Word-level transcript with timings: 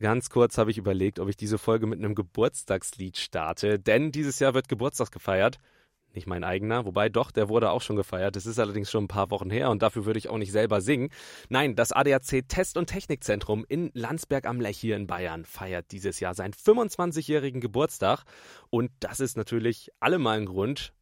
Ganz 0.00 0.28
kurz 0.28 0.58
habe 0.58 0.70
ich 0.72 0.78
überlegt, 0.78 1.20
ob 1.20 1.28
ich 1.28 1.36
diese 1.36 1.56
Folge 1.56 1.86
mit 1.86 2.00
einem 2.00 2.14
Geburtstagslied 2.14 3.16
starte, 3.16 3.78
denn 3.78 4.10
dieses 4.10 4.40
Jahr 4.40 4.52
wird 4.52 4.68
Geburtstag 4.68 5.12
gefeiert. 5.12 5.58
Nicht 6.14 6.26
mein 6.28 6.44
eigener, 6.44 6.84
wobei 6.84 7.08
doch, 7.08 7.32
der 7.32 7.48
wurde 7.48 7.70
auch 7.70 7.82
schon 7.82 7.96
gefeiert. 7.96 8.36
Das 8.36 8.46
ist 8.46 8.60
allerdings 8.60 8.90
schon 8.90 9.04
ein 9.04 9.08
paar 9.08 9.30
Wochen 9.30 9.50
her 9.50 9.70
und 9.70 9.82
dafür 9.82 10.04
würde 10.04 10.18
ich 10.18 10.28
auch 10.28 10.38
nicht 10.38 10.52
selber 10.52 10.80
singen. 10.80 11.10
Nein, 11.48 11.74
das 11.74 11.92
ADAC 11.92 12.46
Test- 12.48 12.76
und 12.76 12.86
Technikzentrum 12.86 13.64
in 13.68 13.90
Landsberg 13.94 14.46
am 14.46 14.60
Lech 14.60 14.78
hier 14.78 14.96
in 14.96 15.08
Bayern 15.08 15.44
feiert 15.44 15.90
dieses 15.90 16.20
Jahr 16.20 16.34
seinen 16.34 16.54
25-jährigen 16.54 17.60
Geburtstag. 17.60 18.24
Und 18.70 18.92
das 19.00 19.18
ist 19.18 19.36
natürlich 19.36 19.90
allemal 19.98 20.38
ein 20.38 20.46
Grund, 20.46 20.92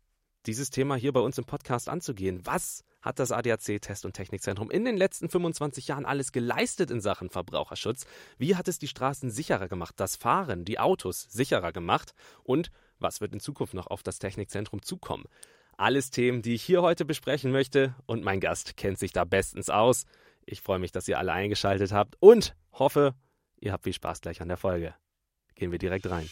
dieses 0.47 0.71
Thema 0.71 0.97
hier 0.97 1.13
bei 1.13 1.21
uns 1.21 1.37
im 1.37 1.45
Podcast 1.45 1.91
anzugehen. 1.91 2.41
Was 2.45 2.83
hat 3.03 3.19
das 3.19 3.33
ADAC 3.33 3.81
Test- 3.81 4.05
und 4.07 4.15
Technikzentrum 4.15 4.71
in 4.71 4.85
den 4.85 4.97
letzten 4.97 5.29
25 5.29 5.89
Jahren 5.89 6.07
alles 6.07 6.33
geleistet 6.33 6.91
in 6.91 7.01
Sachen 7.01 7.29
Verbraucherschutz? 7.29 8.07
Wie 8.39 8.57
hat 8.57 8.69
es 8.69 8.79
die 8.79 8.89
Straßen 8.89 9.31
sicherer 9.31 9.69
gemacht, 9.69 9.95
das 9.99 10.17
Fahren, 10.17 10.65
die 10.65 10.79
Autos 10.79 11.27
sicherer 11.31 11.73
gemacht? 11.73 12.15
Und 12.45 12.71
was 12.99 13.21
wird 13.21 13.33
in 13.33 13.41
Zukunft 13.41 13.75
noch 13.75 13.89
auf 13.89 14.03
das 14.03 14.19
Technikzentrum 14.19 14.83
zukommen? 14.83 15.25
Alles 15.77 16.11
Themen, 16.11 16.43
die 16.43 16.55
ich 16.55 16.63
hier 16.63 16.83
heute 16.83 17.05
besprechen 17.05 17.51
möchte 17.51 17.95
und 18.07 18.25
mein 18.25 18.41
Gast 18.41 18.77
kennt 18.77 18.99
sich 18.99 19.13
da 19.13 19.25
bestens 19.25 19.69
aus. 19.69 20.05
Ich 20.47 20.61
freue 20.61 20.79
mich, 20.79 20.93
dass 20.93 21.09
ihr 21.09 21.19
alle 21.19 21.33
eingeschaltet 21.33 21.93
habt 21.93 22.17
und 22.21 22.55
hoffe, 22.73 23.15
ihr 23.59 23.73
habt 23.73 23.85
viel 23.85 23.93
Spaß 23.93 24.21
gleich 24.21 24.41
an 24.41 24.49
der 24.49 24.57
Folge. 24.57 24.95
Gehen 25.55 25.73
wir 25.73 25.79
direkt 25.79 26.09
rein. 26.09 26.29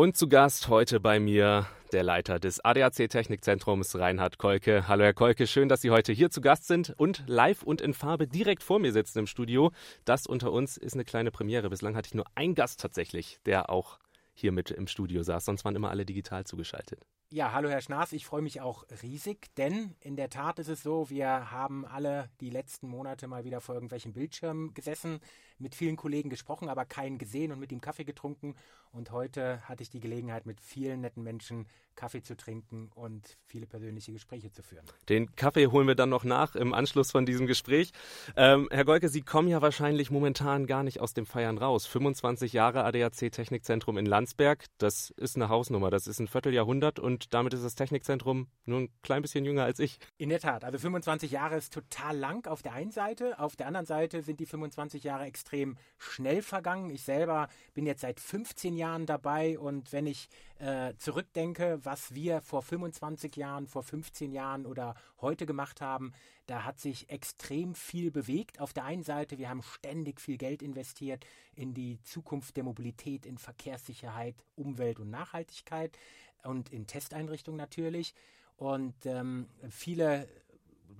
Und 0.00 0.16
zu 0.16 0.30
Gast 0.30 0.68
heute 0.68 0.98
bei 0.98 1.20
mir 1.20 1.66
der 1.92 2.02
Leiter 2.02 2.40
des 2.40 2.64
ADAC 2.64 3.10
Technikzentrums, 3.10 3.98
Reinhard 3.98 4.38
Kolke. 4.38 4.88
Hallo 4.88 5.04
Herr 5.04 5.12
Kolke, 5.12 5.46
schön, 5.46 5.68
dass 5.68 5.82
Sie 5.82 5.90
heute 5.90 6.14
hier 6.14 6.30
zu 6.30 6.40
Gast 6.40 6.66
sind 6.66 6.94
und 6.96 7.22
live 7.26 7.62
und 7.62 7.82
in 7.82 7.92
Farbe 7.92 8.26
direkt 8.26 8.62
vor 8.62 8.78
mir 8.78 8.92
sitzen 8.92 9.18
im 9.18 9.26
Studio. 9.26 9.72
Das 10.06 10.26
unter 10.26 10.52
uns 10.52 10.78
ist 10.78 10.94
eine 10.94 11.04
kleine 11.04 11.30
Premiere. 11.30 11.68
Bislang 11.68 11.96
hatte 11.96 12.06
ich 12.06 12.14
nur 12.14 12.24
einen 12.34 12.54
Gast 12.54 12.80
tatsächlich, 12.80 13.40
der 13.44 13.68
auch 13.68 13.98
hier 14.32 14.52
mit 14.52 14.70
im 14.70 14.86
Studio 14.86 15.22
saß. 15.22 15.44
Sonst 15.44 15.66
waren 15.66 15.76
immer 15.76 15.90
alle 15.90 16.06
digital 16.06 16.46
zugeschaltet. 16.46 17.04
Ja, 17.32 17.52
hallo 17.52 17.68
Herr 17.68 17.82
Schnaas, 17.82 18.12
ich 18.12 18.24
freue 18.24 18.42
mich 18.42 18.60
auch 18.60 18.84
riesig, 19.02 19.54
denn 19.56 19.94
in 20.00 20.16
der 20.16 20.30
Tat 20.30 20.58
ist 20.58 20.68
es 20.68 20.82
so, 20.82 21.10
wir 21.10 21.52
haben 21.52 21.84
alle 21.84 22.28
die 22.40 22.50
letzten 22.50 22.88
Monate 22.88 23.28
mal 23.28 23.44
wieder 23.44 23.60
vor 23.60 23.74
irgendwelchen 23.76 24.14
Bildschirmen 24.14 24.72
gesessen, 24.74 25.20
mit 25.60 25.74
vielen 25.74 25.96
Kollegen 25.96 26.30
gesprochen, 26.30 26.68
aber 26.68 26.84
keinen 26.84 27.18
gesehen 27.18 27.52
und 27.52 27.60
mit 27.60 27.72
ihm 27.72 27.80
Kaffee 27.80 28.04
getrunken. 28.04 28.54
Und 28.92 29.12
heute 29.12 29.60
hatte 29.68 29.82
ich 29.82 29.90
die 29.90 30.00
Gelegenheit, 30.00 30.46
mit 30.46 30.60
vielen 30.60 31.02
netten 31.02 31.22
Menschen 31.22 31.66
Kaffee 31.94 32.22
zu 32.22 32.36
trinken 32.36 32.90
und 32.94 33.36
viele 33.44 33.66
persönliche 33.66 34.12
Gespräche 34.12 34.50
zu 34.50 34.62
führen. 34.62 34.84
Den 35.08 35.36
Kaffee 35.36 35.66
holen 35.66 35.86
wir 35.86 35.94
dann 35.94 36.08
noch 36.08 36.24
nach 36.24 36.56
im 36.56 36.72
Anschluss 36.72 37.10
von 37.10 37.26
diesem 37.26 37.46
Gespräch. 37.46 37.92
Ähm, 38.36 38.68
Herr 38.70 38.84
Golke, 38.84 39.08
Sie 39.08 39.20
kommen 39.20 39.48
ja 39.48 39.60
wahrscheinlich 39.60 40.10
momentan 40.10 40.66
gar 40.66 40.82
nicht 40.82 41.00
aus 41.00 41.14
dem 41.14 41.26
Feiern 41.26 41.58
raus. 41.58 41.86
25 41.86 42.52
Jahre 42.52 42.84
ADAC 42.84 43.30
Technikzentrum 43.30 43.98
in 43.98 44.06
Landsberg, 44.06 44.64
das 44.78 45.10
ist 45.10 45.36
eine 45.36 45.48
Hausnummer, 45.48 45.90
das 45.90 46.06
ist 46.06 46.18
ein 46.18 46.26
Vierteljahrhundert 46.26 46.98
und 46.98 47.34
damit 47.34 47.54
ist 47.54 47.64
das 47.64 47.74
Technikzentrum 47.74 48.48
nur 48.64 48.80
ein 48.80 48.88
klein 49.02 49.22
bisschen 49.22 49.44
jünger 49.44 49.64
als 49.64 49.78
ich. 49.78 49.98
In 50.16 50.30
der 50.30 50.40
Tat, 50.40 50.64
also 50.64 50.78
25 50.78 51.30
Jahre 51.30 51.56
ist 51.56 51.72
total 51.72 52.16
lang 52.16 52.46
auf 52.46 52.62
der 52.62 52.72
einen 52.72 52.92
Seite, 52.92 53.38
auf 53.38 53.56
der 53.56 53.66
anderen 53.66 53.86
Seite 53.86 54.22
sind 54.22 54.40
die 54.40 54.46
25 54.46 55.04
Jahre 55.04 55.24
extrem 55.24 55.49
schnell 55.98 56.42
vergangen. 56.42 56.90
Ich 56.90 57.02
selber 57.02 57.48
bin 57.74 57.86
jetzt 57.86 58.00
seit 58.00 58.20
15 58.20 58.76
Jahren 58.76 59.06
dabei 59.06 59.58
und 59.58 59.92
wenn 59.92 60.06
ich 60.06 60.28
äh, 60.58 60.94
zurückdenke, 60.96 61.78
was 61.82 62.14
wir 62.14 62.40
vor 62.40 62.62
25 62.62 63.36
Jahren, 63.36 63.66
vor 63.66 63.82
15 63.82 64.32
Jahren 64.32 64.66
oder 64.66 64.94
heute 65.20 65.46
gemacht 65.46 65.80
haben, 65.80 66.12
da 66.46 66.64
hat 66.64 66.80
sich 66.80 67.10
extrem 67.10 67.74
viel 67.74 68.10
bewegt. 68.10 68.60
Auf 68.60 68.72
der 68.72 68.84
einen 68.84 69.02
Seite, 69.02 69.38
wir 69.38 69.48
haben 69.48 69.62
ständig 69.62 70.20
viel 70.20 70.36
Geld 70.36 70.62
investiert 70.62 71.24
in 71.54 71.74
die 71.74 72.00
Zukunft 72.02 72.56
der 72.56 72.64
Mobilität, 72.64 73.26
in 73.26 73.38
Verkehrssicherheit, 73.38 74.34
Umwelt 74.56 74.98
und 74.98 75.10
Nachhaltigkeit 75.10 75.96
und 76.42 76.72
in 76.72 76.86
Testeinrichtungen 76.86 77.58
natürlich. 77.58 78.14
Und 78.56 79.06
ähm, 79.06 79.46
viele 79.70 80.28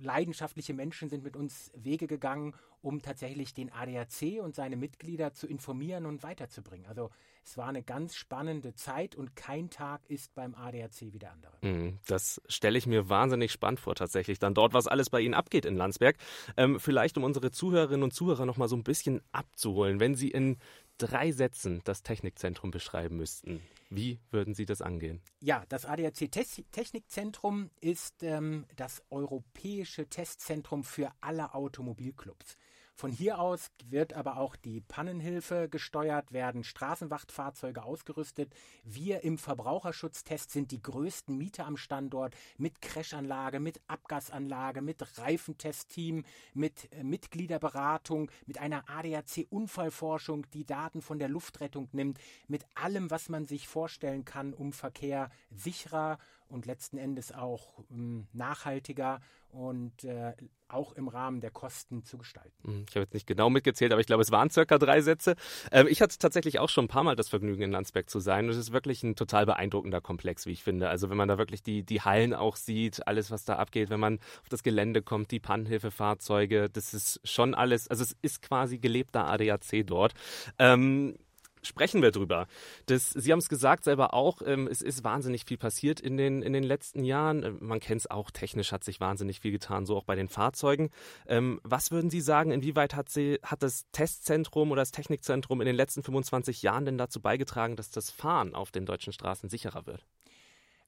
leidenschaftliche 0.01 0.73
Menschen 0.73 1.09
sind 1.09 1.23
mit 1.23 1.35
uns 1.35 1.71
Wege 1.75 2.07
gegangen, 2.07 2.53
um 2.81 3.01
tatsächlich 3.01 3.53
den 3.53 3.71
ADAC 3.71 4.41
und 4.41 4.55
seine 4.55 4.75
Mitglieder 4.75 5.33
zu 5.33 5.47
informieren 5.47 6.05
und 6.05 6.23
weiterzubringen. 6.23 6.87
Also 6.87 7.09
es 7.43 7.57
war 7.57 7.67
eine 7.67 7.83
ganz 7.83 8.15
spannende 8.15 8.73
Zeit 8.73 9.15
und 9.15 9.35
kein 9.35 9.69
Tag 9.69 10.01
ist 10.07 10.33
beim 10.33 10.55
ADAC 10.55 11.01
wie 11.11 11.19
der 11.19 11.31
andere. 11.31 11.53
Mhm, 11.61 11.99
das 12.07 12.41
stelle 12.47 12.77
ich 12.77 12.87
mir 12.87 13.09
wahnsinnig 13.09 13.51
spannend 13.51 13.79
vor, 13.79 13.95
tatsächlich. 13.95 14.39
Dann 14.39 14.53
dort, 14.53 14.73
was 14.73 14.87
alles 14.87 15.09
bei 15.09 15.21
Ihnen 15.21 15.33
abgeht 15.33 15.65
in 15.65 15.75
Landsberg. 15.75 16.17
Ähm, 16.57 16.79
vielleicht, 16.79 17.17
um 17.17 17.23
unsere 17.23 17.51
Zuhörerinnen 17.51 18.03
und 18.03 18.13
Zuhörer 18.13 18.45
noch 18.45 18.57
mal 18.57 18.67
so 18.67 18.75
ein 18.75 18.83
bisschen 18.83 19.21
abzuholen, 19.31 19.99
wenn 19.99 20.15
Sie 20.15 20.29
in 20.29 20.57
drei 20.97 21.31
Sätzen 21.31 21.81
das 21.83 22.03
Technikzentrum 22.03 22.71
beschreiben 22.71 23.17
müssten. 23.17 23.61
Wie 23.93 24.21
würden 24.31 24.53
Sie 24.53 24.65
das 24.65 24.81
angehen? 24.81 25.21
Ja, 25.41 25.65
das 25.67 25.85
ADAC 25.85 26.31
Technikzentrum 26.71 27.69
ist 27.81 28.23
ähm, 28.23 28.65
das 28.77 29.03
europäische 29.09 30.07
Testzentrum 30.07 30.85
für 30.85 31.11
alle 31.19 31.53
Automobilclubs. 31.53 32.57
Von 32.95 33.11
hier 33.11 33.39
aus 33.39 33.71
wird 33.85 34.13
aber 34.13 34.37
auch 34.37 34.55
die 34.55 34.81
Pannenhilfe 34.81 35.67
gesteuert, 35.69 36.31
werden 36.31 36.63
Straßenwachtfahrzeuge 36.63 37.83
ausgerüstet. 37.83 38.53
Wir 38.83 39.23
im 39.23 39.37
Verbraucherschutztest 39.37 40.51
sind 40.51 40.71
die 40.71 40.81
größten 40.81 41.35
Mieter 41.35 41.65
am 41.65 41.77
Standort 41.77 42.35
mit 42.57 42.81
Crashanlage, 42.81 43.59
mit 43.59 43.81
Abgasanlage, 43.87 44.81
mit 44.81 45.17
Reifentestteam, 45.17 46.25
mit 46.53 46.91
äh, 46.93 47.03
Mitgliederberatung, 47.03 48.29
mit 48.45 48.59
einer 48.59 48.87
ADAC-Unfallforschung, 48.87 50.45
die 50.51 50.65
Daten 50.65 51.01
von 51.01 51.17
der 51.17 51.29
Luftrettung 51.29 51.89
nimmt, 51.93 52.19
mit 52.47 52.65
allem, 52.75 53.09
was 53.09 53.29
man 53.29 53.45
sich 53.45 53.67
vorstellen 53.67 54.25
kann, 54.25 54.53
um 54.53 54.73
Verkehr 54.73 55.31
sicherer 55.49 56.19
und 56.51 56.65
letzten 56.65 56.97
Endes 56.97 57.31
auch 57.31 57.83
ähm, 57.89 58.27
nachhaltiger 58.33 59.21
und 59.49 60.03
äh, 60.03 60.33
auch 60.67 60.93
im 60.93 61.07
Rahmen 61.07 61.41
der 61.41 61.51
Kosten 61.51 62.03
zu 62.03 62.17
gestalten. 62.17 62.63
Hm, 62.63 62.85
ich 62.87 62.95
habe 62.95 63.03
jetzt 63.03 63.13
nicht 63.13 63.27
genau 63.27 63.49
mitgezählt, 63.49 63.91
aber 63.91 63.99
ich 63.99 64.07
glaube, 64.07 64.23
es 64.23 64.31
waren 64.31 64.49
circa 64.49 64.77
drei 64.77 65.01
Sätze. 65.01 65.35
Ähm, 65.71 65.87
ich 65.89 66.01
hatte 66.01 66.17
tatsächlich 66.17 66.59
auch 66.59 66.69
schon 66.69 66.85
ein 66.85 66.87
paar 66.87 67.03
Mal 67.03 67.15
das 67.15 67.29
Vergnügen, 67.29 67.61
in 67.61 67.71
Landsberg 67.71 68.09
zu 68.09 68.19
sein. 68.19 68.45
Und 68.45 68.51
es 68.51 68.57
ist 68.57 68.71
wirklich 68.71 69.03
ein 69.03 69.15
total 69.15 69.45
beeindruckender 69.45 70.01
Komplex, 70.01 70.45
wie 70.45 70.51
ich 70.51 70.63
finde. 70.63 70.89
Also 70.89 71.09
wenn 71.09 71.17
man 71.17 71.27
da 71.27 71.37
wirklich 71.37 71.63
die, 71.63 71.83
die 71.83 72.01
Hallen 72.01 72.33
auch 72.33 72.55
sieht, 72.55 73.05
alles, 73.07 73.31
was 73.31 73.43
da 73.43 73.57
abgeht, 73.57 73.89
wenn 73.89 73.99
man 73.99 74.19
auf 74.41 74.49
das 74.49 74.63
Gelände 74.63 75.01
kommt, 75.01 75.31
die 75.31 75.39
Pannenhilfefahrzeuge, 75.39 76.69
das 76.69 76.93
ist 76.93 77.19
schon 77.23 77.53
alles, 77.53 77.89
also 77.89 78.03
es 78.03 78.15
ist 78.21 78.41
quasi 78.41 78.77
gelebter 78.77 79.27
ADAC 79.27 79.85
dort. 79.85 80.13
Ähm, 80.59 81.17
sprechen 81.63 82.01
wir 82.01 82.11
drüber. 82.11 82.47
Das, 82.85 83.09
Sie 83.09 83.31
haben 83.31 83.39
es 83.39 83.49
gesagt 83.49 83.83
selber 83.83 84.13
auch, 84.13 84.41
ähm, 84.45 84.67
es 84.67 84.81
ist 84.81 85.03
wahnsinnig 85.03 85.45
viel 85.45 85.57
passiert 85.57 85.99
in 85.99 86.17
den, 86.17 86.41
in 86.41 86.53
den 86.53 86.63
letzten 86.63 87.03
Jahren. 87.03 87.43
Ähm, 87.43 87.57
man 87.61 87.79
kennt 87.79 88.01
es 88.01 88.09
auch, 88.09 88.31
technisch 88.31 88.71
hat 88.71 88.83
sich 88.83 88.99
wahnsinnig 88.99 89.39
viel 89.39 89.51
getan, 89.51 89.85
so 89.85 89.97
auch 89.97 90.03
bei 90.03 90.15
den 90.15 90.29
Fahrzeugen. 90.29 90.89
Ähm, 91.27 91.59
was 91.63 91.91
würden 91.91 92.09
Sie 92.09 92.21
sagen, 92.21 92.51
inwieweit 92.51 92.95
hat, 92.95 93.09
Sie, 93.09 93.39
hat 93.43 93.63
das 93.63 93.85
Testzentrum 93.91 94.71
oder 94.71 94.81
das 94.81 94.91
Technikzentrum 94.91 95.61
in 95.61 95.65
den 95.65 95.75
letzten 95.75 96.03
25 96.03 96.61
Jahren 96.61 96.85
denn 96.85 96.97
dazu 96.97 97.21
beigetragen, 97.21 97.75
dass 97.75 97.91
das 97.91 98.09
Fahren 98.09 98.55
auf 98.55 98.71
den 98.71 98.85
deutschen 98.85 99.13
Straßen 99.13 99.49
sicherer 99.49 99.85
wird? 99.85 100.05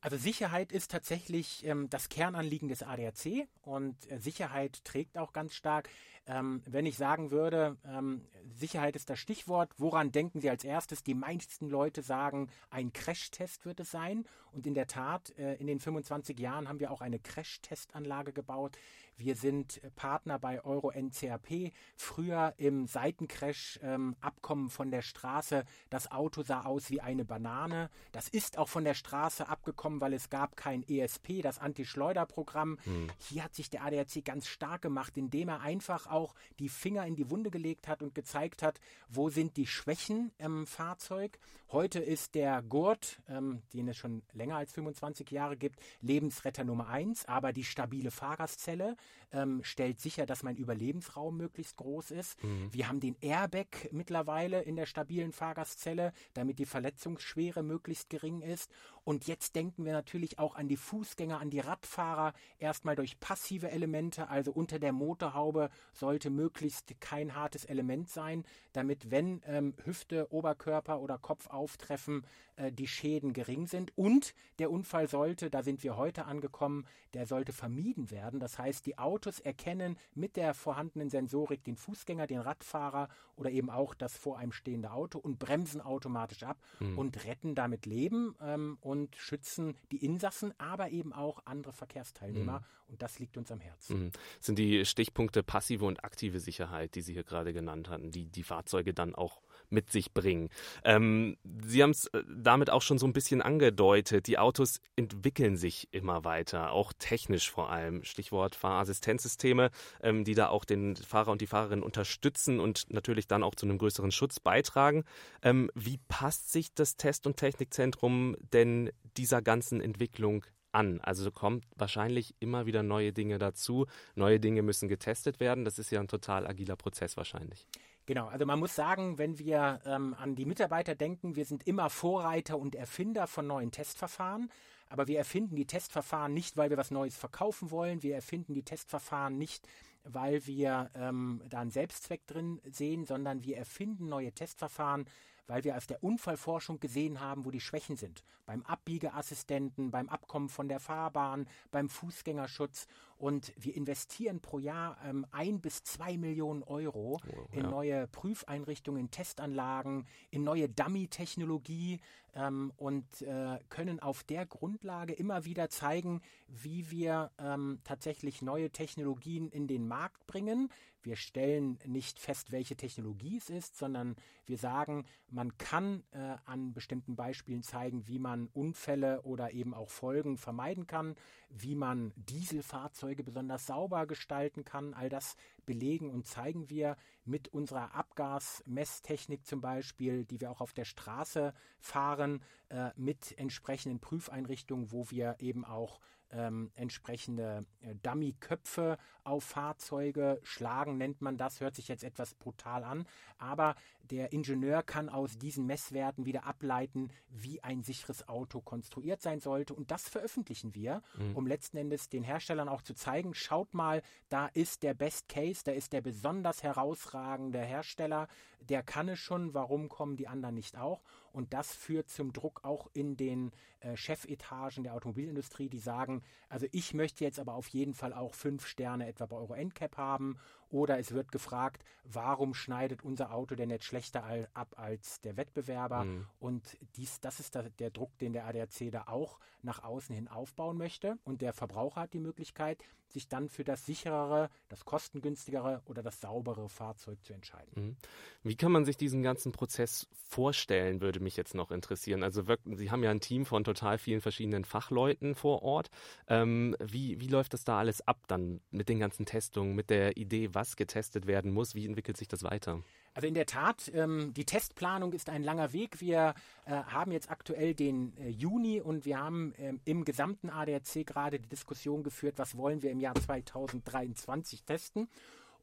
Also 0.04 0.18
Sicherheit 0.18 0.74
ist 0.74 0.92
tatsächlich 0.92 1.66
ähm, 1.66 1.90
das 1.90 2.10
Kernanliegen 2.10 2.68
des 2.68 2.84
ADAC 2.84 3.48
und 3.62 3.96
äh, 4.12 4.20
Sicherheit 4.20 4.84
trägt 4.84 5.18
auch 5.18 5.32
ganz 5.32 5.56
stark. 5.56 5.88
Ähm, 6.28 6.62
wenn 6.66 6.86
ich 6.86 6.98
sagen 6.98 7.32
würde, 7.32 7.78
ähm, 7.86 8.22
Sicherheit 8.54 8.98
ist 8.98 9.10
das 9.10 9.20
Stichwort, 9.20 9.72
woran 9.78 10.12
denken 10.12 10.42
Sie 10.42 10.50
als 10.50 10.66
erstes? 10.66 11.04
Die 11.04 11.14
meisten 11.14 11.70
Leute 11.70 12.02
sagen, 12.02 12.50
ein 12.70 12.92
Crashtest 12.92 13.66
wird 13.66 13.80
es 13.80 13.92
sein. 13.92 14.26
Und 14.52 14.68
in 14.68 14.74
der 14.74 14.88
Tat, 14.88 15.32
äh, 15.38 15.56
in 15.56 15.68
den 15.68 15.80
25 15.80 16.38
Jahren 16.38 16.68
haben 16.68 16.82
wir 16.82 16.92
auch 16.92 17.00
eine 17.00 17.20
Crash-Testanlage 17.20 18.34
gebaut. 18.34 18.78
Wir 19.18 19.36
sind 19.36 19.82
Partner 19.96 20.40
bei 20.40 20.64
Euro 20.64 20.92
NCAP. 20.92 21.72
Früher 21.96 22.54
im 22.58 22.88
Seitencrash-Abkommen 22.88 24.66
ähm, 24.66 24.70
von 24.70 24.92
der 24.92 25.02
Straße, 25.02 25.66
das 25.90 26.12
Auto 26.12 26.44
sah 26.44 26.62
aus 26.62 26.90
wie 26.90 27.02
eine 27.02 27.26
Banane. 27.26 27.90
Das 28.12 28.28
ist 28.28 28.58
auch 28.58 28.70
von 28.70 28.84
der 28.84 28.94
Straße 28.94 29.48
abgekommen, 29.48 30.02
weil 30.02 30.14
es 30.14 30.30
gab 30.30 30.56
kein 30.58 30.84
ESP, 30.88 31.42
das 31.42 31.60
Anti-Schleuder-Programm. 31.60 32.78
Hm. 32.84 33.12
Hier 33.20 33.44
hat 33.44 33.56
sich 33.56 33.70
der 33.70 33.84
ADAC 33.84 34.26
ganz 34.26 34.48
stark 34.48 34.82
gemacht, 34.82 35.18
indem 35.18 35.50
er 35.50 35.62
einfach 35.62 36.08
auch 36.08 36.34
die 36.60 36.70
Finger 36.70 37.06
in 37.06 37.16
die 37.16 37.30
Wunde 37.30 37.52
gelegt 37.52 37.88
hat 37.88 38.02
und 38.02 38.16
gezeigt 38.16 38.64
hat, 38.64 38.80
wo 39.10 39.30
sind 39.30 39.58
die 39.58 39.68
Schwächen 39.68 40.32
im 40.38 40.66
Fahrzeug. 40.66 41.40
Heute 41.74 41.98
ist 41.98 42.36
der 42.36 42.62
Gurt, 42.62 43.20
ähm, 43.28 43.64
den 43.74 43.88
es 43.88 43.98
schon 43.98 44.22
länger 44.32 44.58
als 44.58 44.72
25 44.74 45.32
Jahre 45.32 45.58
gibt, 45.58 45.80
Lebensretter 46.02 46.64
Nummer 46.64 46.88
eins, 46.88 47.26
aber 47.26 47.52
die 47.52 47.64
stabile 47.64 48.12
Fahrgastzelle 48.12 48.96
ähm, 49.32 49.64
stellt 49.64 50.00
sicher, 50.00 50.28
dass 50.28 50.44
mein 50.44 50.56
Überlebensraum 50.56 51.36
möglichst 51.36 51.78
groß 51.78 52.12
ist. 52.12 52.44
Mhm. 52.44 52.72
Wir 52.72 52.88
haben 52.88 53.00
den 53.00 53.16
Airbag 53.22 53.90
mittlerweile 53.92 54.62
in 54.62 54.76
der 54.76 54.86
stabilen 54.86 55.32
Fahrgastzelle, 55.32 56.14
damit 56.36 56.60
die 56.60 56.68
Verletzungsschwere 56.68 57.64
möglichst 57.64 58.08
gering 58.12 58.42
ist. 58.42 58.70
Und 59.04 59.28
jetzt 59.28 59.56
denken 59.56 59.86
wir 59.86 59.92
natürlich 59.92 60.40
auch 60.40 60.56
an 60.56 60.68
die 60.68 60.78
Fußgänger, 60.78 61.40
an 61.40 61.50
die 61.50 61.60
Radfahrer, 61.60 62.34
erstmal 62.58 62.96
durch 62.96 63.20
passive 63.20 63.70
Elemente, 63.70 64.30
also 64.30 64.52
unter 64.52 64.80
der 64.80 64.94
Motorhaube 64.94 65.70
sollte 65.94 66.30
möglichst 66.30 67.00
kein 67.02 67.36
hartes 67.36 67.66
Element 67.66 68.10
sein, 68.10 68.46
damit 68.72 69.12
wenn 69.12 69.42
ähm, 69.46 69.74
Hüfte, 69.84 70.32
Oberkörper 70.32 71.02
oder 71.02 71.18
Kopf 71.18 71.48
auftreffen, 71.48 72.26
äh, 72.56 72.72
die 72.72 72.88
Schäden 72.88 73.34
gering 73.34 73.68
sind. 73.68 73.92
Und 73.98 74.34
der 74.60 74.72
Unfall 74.72 75.08
sollte, 75.08 75.50
da 75.50 75.64
sind 75.64 75.84
wir 75.84 75.98
heute 75.98 76.26
angekommen, 76.26 76.86
der 77.14 77.28
sollte 77.28 77.52
vermieden 77.52 78.10
werden. 78.10 78.40
Das 78.40 78.58
heißt, 78.58 78.86
die 78.86 78.98
Autos 78.98 79.40
erkennen 79.40 79.98
mit 80.16 80.38
der 80.38 80.54
vorhandenen 80.54 81.10
Sensorik 81.10 81.64
den 81.64 81.76
Fußgänger, 81.76 82.28
den 82.28 82.40
Radfahrer 82.40 83.10
oder 83.36 83.52
eben 83.52 83.70
auch 83.70 83.94
das 83.94 84.16
vor 84.16 84.38
einem 84.38 84.52
stehende 84.52 84.92
Auto 84.92 85.20
und 85.20 85.40
bremsen 85.40 85.82
automatisch 85.82 86.44
ab 86.44 86.58
mhm. 86.80 86.98
und 86.98 87.26
retten 87.26 87.56
damit 87.56 87.86
Leben 87.86 88.36
ähm, 88.42 88.78
und 88.82 88.93
schützen 89.16 89.76
die 89.92 90.04
Insassen, 90.04 90.54
aber 90.60 90.90
eben 90.90 91.14
auch 91.14 91.42
andere 91.46 91.74
Verkehrsteilnehmer. 91.74 92.60
Mhm. 92.60 92.66
Und 92.90 93.02
das 93.02 93.20
liegt 93.20 93.38
uns 93.38 93.52
am 93.52 93.60
Herzen. 93.60 94.06
Mhm. 94.06 94.12
Sind 94.40 94.60
die 94.60 94.86
Stichpunkte 94.86 95.44
passive 95.44 95.86
und 95.86 96.04
aktive 96.04 96.40
Sicherheit, 96.40 96.96
die 96.96 97.02
Sie 97.02 97.14
hier 97.14 97.24
gerade 97.24 97.54
genannt 97.54 97.90
hatten, 97.90 98.12
die 98.12 98.26
die 98.26 98.44
Fahrzeuge 98.44 98.94
dann 98.94 99.16
auch 99.16 99.42
mit 99.74 99.92
sich 99.92 100.14
bringen. 100.14 100.50
Ähm, 100.84 101.38
Sie 101.66 101.84
haben 101.84 101.90
es 101.90 102.08
äh, 102.08 102.24
damit 102.34 102.70
auch 102.70 102.82
schon 102.82 102.98
so 102.98 103.06
ein 103.06 103.14
bisschen 103.14 103.42
angedeutet. 103.42 104.28
Die 104.28 104.38
Autos 104.38 104.80
entwickeln 104.96 105.58
sich 105.58 105.90
immer 105.92 106.24
weiter, 106.24 106.72
auch 106.72 106.94
technisch 106.98 107.52
vor 107.52 107.70
allem. 107.70 108.04
Stichwort 108.04 108.56
Fahrassistenzsysteme, 108.56 109.72
ähm, 110.02 110.24
die 110.24 110.36
da 110.36 110.48
auch 110.48 110.64
den 110.64 110.96
Fahrer 110.96 111.32
und 111.32 111.42
die 111.42 111.48
Fahrerin 111.48 111.84
unterstützen 111.84 112.60
und 112.60 112.86
natürlich 112.94 113.28
dann 113.28 113.44
auch 113.44 113.56
zu 113.56 113.66
einem 113.66 113.78
größeren 113.78 114.12
Schutz 114.12 114.40
beitragen. 114.40 115.04
Ähm, 115.42 115.70
wie 115.76 116.00
passt 116.08 116.52
sich 116.52 116.74
das 116.74 116.96
Test- 116.96 117.28
und 117.28 117.38
Technikzentrum 117.38 118.38
denn 118.54 118.92
dieser 119.18 119.42
ganzen 119.42 119.82
Entwicklung 119.82 120.46
an. 120.74 121.00
Also 121.02 121.32
kommt 121.32 121.66
wahrscheinlich 121.76 122.36
immer 122.40 122.66
wieder 122.66 122.84
neue 122.84 123.14
Dinge 123.14 123.38
dazu. 123.38 123.86
Neue 124.16 124.40
Dinge 124.40 124.62
müssen 124.62 124.90
getestet 124.90 125.40
werden. 125.40 125.66
Das 125.66 125.80
ist 125.80 125.92
ja 125.92 126.00
ein 126.00 126.08
total 126.08 126.48
agiler 126.48 126.76
Prozess 126.76 127.16
wahrscheinlich. 127.16 127.68
Genau, 128.06 128.28
also 128.28 128.46
man 128.46 128.60
muss 128.60 128.76
sagen, 128.76 129.18
wenn 129.18 129.40
wir 129.40 129.80
ähm, 129.86 130.14
an 130.20 130.36
die 130.36 130.46
Mitarbeiter 130.46 130.94
denken, 130.94 131.36
wir 131.38 131.46
sind 131.46 131.66
immer 131.66 131.90
Vorreiter 131.90 132.58
und 132.58 132.76
Erfinder 132.76 133.28
von 133.28 133.48
neuen 133.48 133.72
Testverfahren. 133.72 134.50
Aber 134.90 135.08
wir 135.08 135.18
erfinden 135.18 135.56
die 135.56 135.66
Testverfahren 135.66 136.34
nicht, 136.34 136.58
weil 136.58 136.70
wir 136.70 136.78
was 136.78 136.92
Neues 136.92 137.18
verkaufen 137.18 137.72
wollen. 137.72 138.04
Wir 138.04 138.14
erfinden 138.14 138.54
die 138.54 138.64
Testverfahren 138.64 139.38
nicht, 139.38 139.68
weil 140.04 140.46
wir 140.46 140.92
ähm, 140.94 141.42
da 141.50 141.62
einen 141.62 141.72
Selbstzweck 141.72 142.28
drin 142.28 142.62
sehen, 142.66 143.06
sondern 143.06 143.44
wir 143.44 143.58
erfinden 143.58 144.10
neue 144.10 144.34
Testverfahren, 144.34 145.06
weil 145.48 145.64
wir 145.64 145.78
aus 145.78 145.88
der 145.88 146.04
Unfallforschung 146.04 146.80
gesehen 146.80 147.22
haben, 147.22 147.46
wo 147.46 147.52
die 147.52 147.60
Schwächen 147.60 147.96
sind. 147.96 148.24
Beim 148.46 148.64
Abbiegeassistenten, 148.64 149.92
beim 149.92 150.10
Abkommen 150.10 150.50
von 150.50 150.68
der 150.68 150.80
Fahrbahn, 150.80 151.48
beim 151.72 151.90
Fußgängerschutz. 151.90 152.88
Und 153.24 153.54
wir 153.56 153.74
investieren 153.74 154.42
pro 154.42 154.60
Jahr 154.60 154.98
ähm, 155.06 155.26
ein 155.32 155.62
bis 155.62 155.82
zwei 155.86 156.18
Millionen 156.18 156.62
Euro 156.62 157.22
oh, 157.26 157.48
in 157.54 157.64
ja. 157.64 157.70
neue 157.70 158.08
Prüfeinrichtungen, 158.08 159.00
in 159.00 159.12
Testanlagen, 159.12 160.06
in 160.30 160.44
neue 160.44 160.68
Dummy-Technologie 160.68 162.02
ähm, 162.36 162.74
und 162.76 163.22
äh, 163.22 163.60
können 163.70 164.02
auf 164.02 164.26
der 164.26 164.46
Grundlage 164.46 165.14
immer 165.14 165.46
wieder 165.46 165.70
zeigen, 165.70 166.20
wie 166.50 166.92
wir 166.92 167.32
ähm, 167.38 167.80
tatsächlich 167.86 168.42
neue 168.42 168.72
Technologien 168.72 169.48
in 169.48 169.68
den 169.68 169.88
Markt 169.88 170.28
bringen, 170.28 170.70
wir 171.04 171.18
stellen 171.18 171.80
nicht 171.86 172.20
fest, 172.20 172.52
welche 172.52 172.78
Technologie 172.78 173.38
es 173.38 173.50
ist, 173.50 173.78
sondern 173.78 174.16
wir 174.46 174.58
sagen, 174.58 175.06
man 175.30 175.58
kann 175.58 176.04
äh, 176.12 176.38
an 176.46 176.74
bestimmten 176.74 177.16
Beispielen 177.16 177.62
zeigen, 177.62 178.08
wie 178.08 178.20
man 178.20 178.48
Unfälle 178.48 179.22
oder 179.24 179.52
eben 179.52 179.74
auch 179.74 179.90
Folgen 179.90 180.38
vermeiden 180.38 180.88
kann, 180.88 181.16
wie 181.56 181.76
man 181.76 182.12
Dieselfahrzeuge 182.16 183.24
besonders 183.24 183.68
sauber 183.68 184.08
gestalten 184.08 184.66
kann. 184.66 184.94
All 184.94 185.10
das 185.10 185.36
belegen 185.66 186.10
und 186.10 186.28
zeigen 186.28 186.70
wir 186.70 186.98
mit 187.26 187.48
unserer 187.48 187.96
Abgasmesstechnik 187.96 189.46
zum 189.46 189.62
Beispiel, 189.62 190.26
die 190.26 190.42
wir 190.42 190.52
auch 190.52 190.62
auf 190.62 190.74
der 190.74 190.86
Straße 190.86 191.54
fahren, 191.80 192.42
äh, 192.70 192.92
mit 192.96 193.38
entsprechenden 193.38 194.00
Prüfeinrichtungen, 194.00 194.92
wo 194.92 195.10
wir 195.10 195.36
eben 195.40 195.66
auch 195.66 196.00
ähm, 196.34 196.72
entsprechende 196.76 197.66
äh, 197.82 197.96
Dummy-Köpfe 197.96 198.98
auf 199.24 199.44
Fahrzeuge 199.44 200.40
schlagen, 200.44 200.98
nennt 200.98 201.22
man 201.22 201.38
das, 201.38 201.62
hört 201.62 201.76
sich 201.76 201.88
jetzt 201.88 202.04
etwas 202.04 202.34
brutal 202.34 202.84
an, 202.84 203.06
aber 203.38 203.76
der 204.02 204.34
Ingenieur 204.34 204.84
kann 204.84 205.10
aus 205.10 205.38
diesen 205.38 205.66
Messwerten 205.66 206.26
wieder 206.26 206.46
ableiten, 206.46 207.10
wie 207.30 207.64
ein 207.64 207.84
sicheres 207.84 208.28
Auto 208.28 208.62
konstruiert 208.62 209.22
sein 209.22 209.40
sollte 209.40 209.74
und 209.74 209.92
das 209.92 210.10
veröffentlichen 210.10 210.76
wir, 210.76 211.02
mhm. 211.18 211.36
um 211.36 211.48
letzten 211.48 211.78
Endes 211.78 212.10
den 212.10 212.24
Herstellern 212.24 212.68
auch 212.68 212.82
zu 212.82 212.94
zeigen, 212.94 213.34
schaut 213.34 213.74
mal, 213.74 214.02
da 214.30 214.48
ist 214.48 214.84
der 214.84 214.94
Best 214.94 215.30
Case, 215.30 215.53
da 215.62 215.72
ist 215.72 215.94
der 215.94 216.02
besonders 216.02 216.64
herausragende 216.64 217.60
Hersteller, 217.60 218.28
der 218.62 218.82
kann 218.82 219.10
es 219.10 219.20
schon, 219.20 219.54
warum 219.54 219.90
kommen 219.90 220.16
die 220.16 220.28
anderen 220.28 220.56
nicht 220.56 220.78
auch? 220.78 221.02
Und 221.34 221.54
das 221.54 221.74
führt 221.74 222.10
zum 222.10 222.32
Druck 222.32 222.64
auch 222.64 222.88
in 222.94 223.18
den 223.18 223.52
äh, 223.80 223.98
Chefetagen 223.98 224.84
der 224.84 224.94
Automobilindustrie, 224.94 225.68
die 225.68 225.80
sagen, 225.80 226.22
also 226.48 226.68
ich 226.72 226.94
möchte 226.94 227.24
jetzt 227.26 227.40
aber 227.40 227.56
auf 227.56 227.68
jeden 227.68 227.96
Fall 227.96 228.14
auch 228.14 228.36
fünf 228.36 228.68
Sterne 228.68 229.08
etwa 229.08 229.26
bei 229.26 229.36
Euro 229.36 229.56
NCAP 229.56 229.98
haben. 229.98 230.38
Oder 230.70 230.98
es 230.98 231.12
wird 231.12 231.32
gefragt, 231.32 231.84
warum 232.04 232.54
schneidet 232.54 233.04
unser 233.04 233.32
Auto 233.32 233.56
denn 233.56 233.70
jetzt 233.70 233.86
schlechter 233.86 234.24
ab 234.54 234.76
als 234.78 235.22
der 235.22 235.38
Wettbewerber? 235.38 236.06
Mhm. 236.06 236.28
Und 236.40 236.78
dies, 236.96 237.20
das 237.20 237.40
ist 237.40 237.56
der, 237.56 237.70
der 237.70 237.92
Druck, 237.92 238.18
den 238.20 238.34
der 238.34 238.46
ADAC 238.46 238.92
da 238.92 239.04
auch 239.08 239.40
nach 239.62 239.84
außen 239.84 240.16
hin 240.16 240.28
aufbauen 240.28 240.78
möchte. 240.78 241.18
Und 241.24 241.42
der 241.42 241.54
Verbraucher 241.54 242.02
hat 242.02 242.14
die 242.14 242.20
Möglichkeit, 242.20 242.84
sich 243.08 243.28
dann 243.28 243.50
für 243.50 243.64
das 243.64 243.86
sicherere, 243.86 244.50
das 244.70 244.86
kostengünstigere 244.86 245.84
oder 245.86 246.02
das 246.02 246.20
saubere 246.20 246.68
Fahrzeug 246.70 247.24
zu 247.24 247.34
entscheiden. 247.34 247.72
Mhm. 247.76 247.98
Wie 248.44 248.56
kann 248.56 248.72
man 248.72 248.86
sich 248.86 248.98
diesen 248.98 249.22
ganzen 249.22 249.52
Prozess 249.52 250.08
vorstellen, 250.28 251.02
würde 251.02 251.20
mich 251.24 251.38
jetzt 251.38 251.56
noch 251.56 251.72
interessieren. 251.72 252.24
Also 252.24 252.44
Sie 252.76 252.92
haben 252.92 253.04
ja 253.04 253.12
ein 253.12 253.20
Team 253.20 253.46
von 253.46 253.64
total 253.64 253.98
vielen 253.98 254.22
verschiedenen 254.22 254.66
Fachleuten 254.66 255.36
vor 255.36 255.64
Ort. 255.64 255.90
Ähm, 256.28 256.76
wie, 256.80 257.20
wie 257.20 257.28
läuft 257.28 257.54
das 257.54 257.64
da 257.64 257.80
alles 257.80 258.08
ab 258.08 258.20
dann 258.28 258.62
mit 258.72 258.90
den 258.90 259.00
ganzen 259.00 259.26
Testungen, 259.26 259.76
mit 259.76 259.90
der 259.90 260.18
Idee, 260.18 260.50
was 260.54 260.76
getestet 260.76 261.28
werden 261.28 261.52
muss? 261.52 261.76
Wie 261.76 261.86
entwickelt 261.86 262.18
sich 262.18 262.28
das 262.28 262.44
weiter? 262.44 262.82
Also 263.16 263.28
in 263.28 263.36
der 263.36 263.46
Tat, 263.46 263.92
ähm, 263.94 264.34
die 264.34 264.46
Testplanung 264.46 265.14
ist 265.14 265.30
ein 265.30 265.44
langer 265.44 265.72
Weg. 265.72 266.02
Wir 266.02 266.34
äh, 266.66 266.72
haben 266.72 267.12
jetzt 267.12 267.30
aktuell 267.30 267.76
den 267.76 268.18
äh, 268.18 268.30
Juni 268.30 268.82
und 268.82 269.06
wir 269.06 269.20
haben 269.20 269.54
ähm, 269.60 269.80
im 269.86 270.04
gesamten 270.04 270.50
ADAC 270.50 271.06
gerade 271.06 271.40
die 271.40 271.50
Diskussion 271.50 272.04
geführt, 272.04 272.36
was 272.38 272.58
wollen 272.58 272.82
wir 272.82 272.92
im 272.92 273.00
Jahr 273.00 273.14
2023 273.14 274.64
testen. 274.64 275.08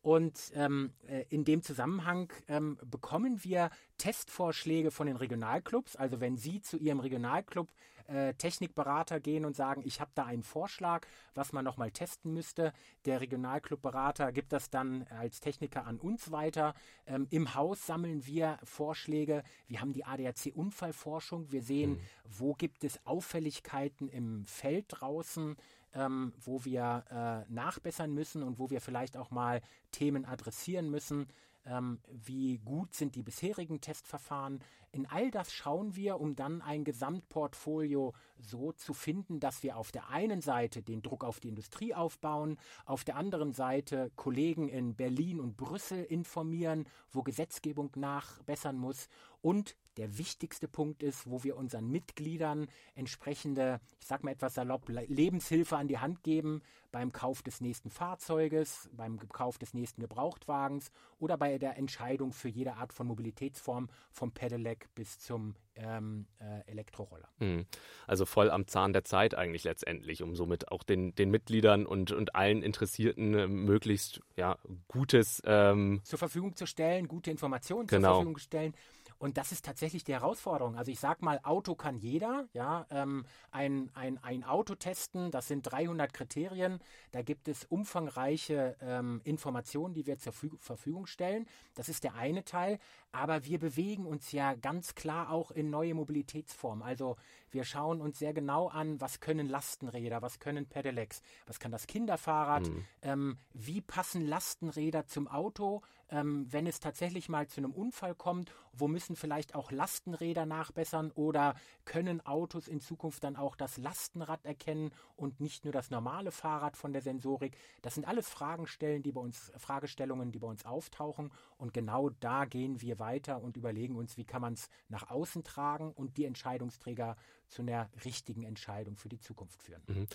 Und 0.02 0.52
ähm, 0.54 0.92
äh, 1.09 1.25
in 1.28 1.45
dem 1.45 1.62
Zusammenhang 1.62 2.33
ähm, 2.49 2.78
bekommen 2.85 3.45
wir 3.45 3.71
Testvorschläge 3.99 4.90
von 4.90 5.07
den 5.07 5.16
Regionalclubs. 5.16 5.97
Also 5.97 6.21
wenn 6.21 6.37
Sie 6.37 6.62
zu 6.62 6.78
Ihrem 6.78 7.00
Regionalclub 7.00 7.69
äh, 8.11 8.35
Technikberater 8.35 9.21
gehen 9.21 9.45
und 9.45 9.54
sagen, 9.54 9.83
ich 9.85 10.00
habe 10.00 10.11
da 10.14 10.25
einen 10.25 10.42
Vorschlag, 10.42 11.07
was 11.35 11.52
man 11.52 11.64
nochmal 11.64 11.90
testen 11.90 12.33
müsste. 12.33 12.73
Der 13.04 13.21
Regionalclubberater 13.21 14.33
gibt 14.33 14.52
das 14.52 14.71
dann 14.71 15.07
als 15.11 15.40
Techniker 15.40 15.87
an 15.87 15.99
uns 15.99 16.33
weiter. 16.33 16.75
Ähm, 17.07 17.26
Im 17.30 17.54
Haus 17.54 17.87
sammeln 17.87 18.26
wir 18.26 18.59
Vorschläge. 18.64 19.45
Wir 19.69 19.80
haben 19.80 19.92
die 19.92 20.04
ADAC-Unfallforschung. 20.04 21.52
Wir 21.52 21.62
sehen, 21.62 21.92
mhm. 21.92 22.00
wo 22.25 22.54
gibt 22.54 22.85
es 22.85 22.99
Auffälligkeiten 23.07 24.09
im 24.09 24.45
Feld 24.45 24.87
draußen. 24.88 25.57
Ähm, 25.92 26.32
wo 26.40 26.64
wir 26.64 27.04
äh, 27.49 27.52
nachbessern 27.52 28.14
müssen 28.14 28.44
und 28.44 28.61
wo 28.61 28.70
wir 28.70 28.80
vielleicht 28.80 29.16
auch 29.16 29.32
mal 29.32 29.61
Themen 29.90 30.25
adressieren 30.25 30.88
müssen 30.88 31.26
ähm, 31.66 32.00
wie 32.09 32.59
gut 32.59 32.94
sind 32.94 33.14
die 33.14 33.23
bisherigen 33.23 33.80
Testverfahren. 33.80 34.61
In 34.92 35.06
all 35.06 35.30
das 35.30 35.52
schauen 35.52 35.94
wir, 35.94 36.20
um 36.20 36.35
dann 36.35 36.62
ein 36.62 36.82
Gesamtportfolio 36.82 38.12
so 38.38 38.73
zu 38.73 38.92
finden, 38.92 39.38
dass 39.38 39.62
wir 39.62 39.76
auf 39.76 39.92
der 39.92 40.09
einen 40.09 40.40
Seite 40.40 40.82
den 40.82 41.00
Druck 41.00 41.23
auf 41.23 41.38
die 41.38 41.49
Industrie 41.49 41.94
aufbauen, 41.94 42.59
auf 42.87 43.04
der 43.04 43.14
anderen 43.14 43.52
Seite 43.52 44.11
Kollegen 44.16 44.68
in 44.68 44.97
Berlin 44.97 45.38
und 45.38 45.56
Brüssel 45.56 46.02
informieren, 46.02 46.87
wo 47.12 47.23
Gesetzgebung 47.23 47.92
nachbessern 47.94 48.76
muss. 48.76 49.09
Und 49.42 49.76
der 49.97 50.18
wichtigste 50.18 50.66
Punkt 50.68 51.02
ist, 51.02 51.28
wo 51.28 51.42
wir 51.44 51.56
unseren 51.56 51.88
Mitgliedern 51.90 52.66
entsprechende, 52.94 53.80
ich 54.00 54.06
sage 54.06 54.25
mal 54.25 54.32
etwas 54.32 54.54
salopp, 54.54 54.88
Lebenshilfe 54.88 55.76
an 55.76 55.88
die 55.88 55.99
Hand 55.99 56.23
geben 56.23 56.62
beim 56.90 57.12
Kauf 57.12 57.42
des 57.42 57.61
nächsten 57.61 57.90
Fahrzeuges, 57.90 58.88
beim 58.92 59.18
Kauf 59.28 59.59
des 59.59 59.75
nächsten 59.75 60.00
Gebrauchtwagens 60.00 60.90
oder 61.18 61.37
bei 61.37 61.59
der 61.59 61.76
Entscheidung 61.76 62.32
für 62.32 62.49
jede 62.49 62.75
Art 62.75 62.92
von 62.92 63.06
Mobilitätsform, 63.06 63.88
vom 64.11 64.32
Pedelec 64.32 64.79
bis 64.94 65.18
zum 65.18 65.54
ähm, 65.75 66.26
äh, 66.38 66.70
Elektroroller. 66.70 67.28
Hm. 67.38 67.66
Also 68.06 68.26
voll 68.26 68.50
am 68.50 68.66
Zahn 68.66 68.92
der 68.92 69.04
Zeit 69.04 69.34
eigentlich 69.34 69.64
letztendlich, 69.64 70.22
um 70.22 70.34
somit 70.37 70.70
auch 70.70 70.82
den, 70.82 71.14
den 71.14 71.30
Mitgliedern 71.30 71.87
und, 71.87 72.12
und 72.12 72.34
allen 72.34 72.62
Interessierten 72.62 73.34
äh, 73.34 73.46
möglichst 73.46 74.20
ja, 74.37 74.58
Gutes 74.88 75.42
ähm 75.44 76.00
zur 76.04 76.18
Verfügung 76.18 76.56
zu 76.56 76.66
stellen, 76.66 77.08
gute 77.08 77.30
Informationen 77.30 77.87
genau. 77.87 78.08
zur 78.08 78.14
Verfügung 78.14 78.37
zu 78.38 78.44
stellen 78.44 78.75
Und 79.21 79.37
das 79.37 79.53
ist 79.53 79.67
tatsächlich 79.67 80.03
die 80.03 80.15
Herausforderung. 80.15 80.77
Also 80.77 80.91
ich 80.91 80.99
sage 80.99 81.23
mal, 81.23 81.41
Auto 81.43 81.75
kann 81.75 81.99
jeder. 81.99 82.49
Ja, 82.55 82.87
ähm, 82.91 83.27
ein, 83.50 83.91
ein, 83.93 84.17
ein 84.25 84.45
Auto 84.45 84.75
testen, 84.75 85.31
das 85.31 85.47
sind 85.47 85.62
300 85.62 86.11
Kriterien. 86.15 86.81
Da 87.12 87.21
gibt 87.21 87.47
es 87.47 87.67
umfangreiche 87.67 88.79
ähm, 88.81 89.21
Informationen, 89.25 89.93
die 89.93 90.07
wir 90.07 90.17
zur 90.17 90.33
Verfügung 90.33 91.07
stellen. 91.07 91.47
Das 91.75 91.91
ist 91.91 92.03
der 92.03 92.15
eine 92.15 92.45
Teil. 92.45 92.79
Aber 93.12 93.45
wir 93.45 93.59
bewegen 93.59 94.07
uns 94.07 94.33
ja 94.33 94.55
ganz 94.55 94.95
klar 94.95 95.31
auch 95.31 95.50
in 95.50 95.69
neue 95.69 95.95
Mobilitätsformen. 95.95 96.83
Also 96.83 97.17
wir 97.50 97.65
schauen 97.65 98.00
uns 98.00 98.19
sehr 98.19 98.33
genau 98.33 98.69
an, 98.69 99.00
was 99.00 99.21
können 99.21 99.49
Lastenräder, 99.49 100.23
was 100.23 100.39
können 100.39 100.67
Pedelecs, 100.67 101.21
was 101.47 101.59
kann 101.59 101.73
das 101.73 101.87
Kinderfahrrad, 101.87 102.69
mhm. 102.69 102.85
ähm, 103.03 103.39
wie 103.53 103.81
passen 103.81 104.25
Lastenräder 104.25 105.07
zum 105.07 105.27
Auto, 105.29 105.83
ähm, 106.11 106.47
wenn 106.50 106.67
es 106.67 106.81
tatsächlich 106.81 107.29
mal 107.29 107.49
zu 107.49 107.61
einem 107.61 107.73
Unfall 107.73 108.15
kommt, 108.15 108.53
wo 108.73 108.89
müssen 108.89 109.10
vielleicht 109.17 109.55
auch 109.55 109.71
Lastenräder 109.71 110.47
nachbessern 110.47 111.11
oder 111.14 111.55
können 111.85 112.25
Autos 112.26 112.69
in 112.69 112.81
Zukunft 112.81 113.25
dann 113.25 113.37
auch 113.37 113.57
das 113.57 113.76
Lastenrad 113.76 114.45
erkennen 114.45 114.90
und 115.17 115.40
nicht 115.40 115.64
nur 115.64 115.73
das 115.73 115.90
normale 115.90 116.31
Fahrrad 116.31 116.76
von 116.76 116.93
der 116.93 117.02
Sensorik. 117.02 117.57
Das 117.83 117.95
sind 117.95 118.07
alles 118.07 118.29
Fragestellungen, 118.29 119.02
die 119.02 119.12
bei 119.12 119.21
uns, 119.21 119.52
Fragestellungen, 119.57 120.33
die 120.33 120.38
bei 120.38 120.49
uns 120.49 120.64
auftauchen 120.64 121.31
und 121.59 121.73
genau 121.73 122.11
da 122.21 122.45
gehen 122.45 122.81
wir 122.81 122.99
weiter 122.99 123.43
und 123.43 123.57
überlegen 123.57 123.97
uns, 123.97 124.17
wie 124.17 124.25
kann 124.25 124.43
man 124.43 124.55
es 124.55 124.69
nach 124.88 125.11
außen 125.11 125.45
tragen 125.45 125.93
und 125.93 126.17
die 126.17 126.25
Entscheidungsträger 126.25 127.17
zu 127.49 127.62
einer 127.62 127.90
richtigen 128.05 128.45
Entscheidung 128.45 128.97
für 128.97 129.09
die 129.09 129.21
Zukunft 129.21 129.62
führen. 129.62 129.83
Mhm. 129.87 130.07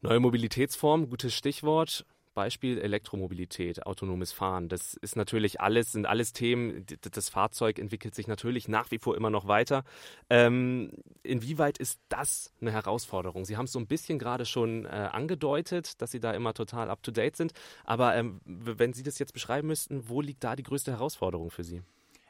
Neue 0.00 0.20
Mobilitätsform, 0.20 1.08
gutes 1.10 1.34
Stichwort. 1.34 2.06
Beispiel 2.38 2.78
Elektromobilität, 2.78 3.84
autonomes 3.84 4.30
Fahren. 4.30 4.68
Das 4.68 4.94
ist 4.94 5.16
natürlich 5.16 5.60
alles, 5.60 5.90
sind 5.90 6.06
alles 6.06 6.32
Themen. 6.32 6.86
Das 7.00 7.28
Fahrzeug 7.28 7.80
entwickelt 7.80 8.14
sich 8.14 8.28
natürlich 8.28 8.68
nach 8.68 8.92
wie 8.92 8.98
vor 8.98 9.16
immer 9.16 9.28
noch 9.28 9.48
weiter. 9.48 9.82
Ähm, 10.30 10.92
inwieweit 11.24 11.78
ist 11.78 11.98
das 12.08 12.52
eine 12.60 12.70
Herausforderung? 12.70 13.44
Sie 13.44 13.56
haben 13.56 13.64
es 13.64 13.72
so 13.72 13.80
ein 13.80 13.88
bisschen 13.88 14.20
gerade 14.20 14.46
schon 14.46 14.84
äh, 14.84 14.88
angedeutet, 14.88 16.00
dass 16.00 16.12
Sie 16.12 16.20
da 16.20 16.30
immer 16.30 16.54
total 16.54 16.90
up 16.90 17.02
to 17.02 17.10
date 17.10 17.34
sind. 17.34 17.54
Aber 17.82 18.14
ähm, 18.14 18.40
wenn 18.44 18.92
Sie 18.92 19.02
das 19.02 19.18
jetzt 19.18 19.32
beschreiben 19.32 19.66
müssten, 19.66 20.08
wo 20.08 20.20
liegt 20.20 20.44
da 20.44 20.54
die 20.54 20.62
größte 20.62 20.92
Herausforderung 20.92 21.50
für 21.50 21.64
Sie? 21.64 21.82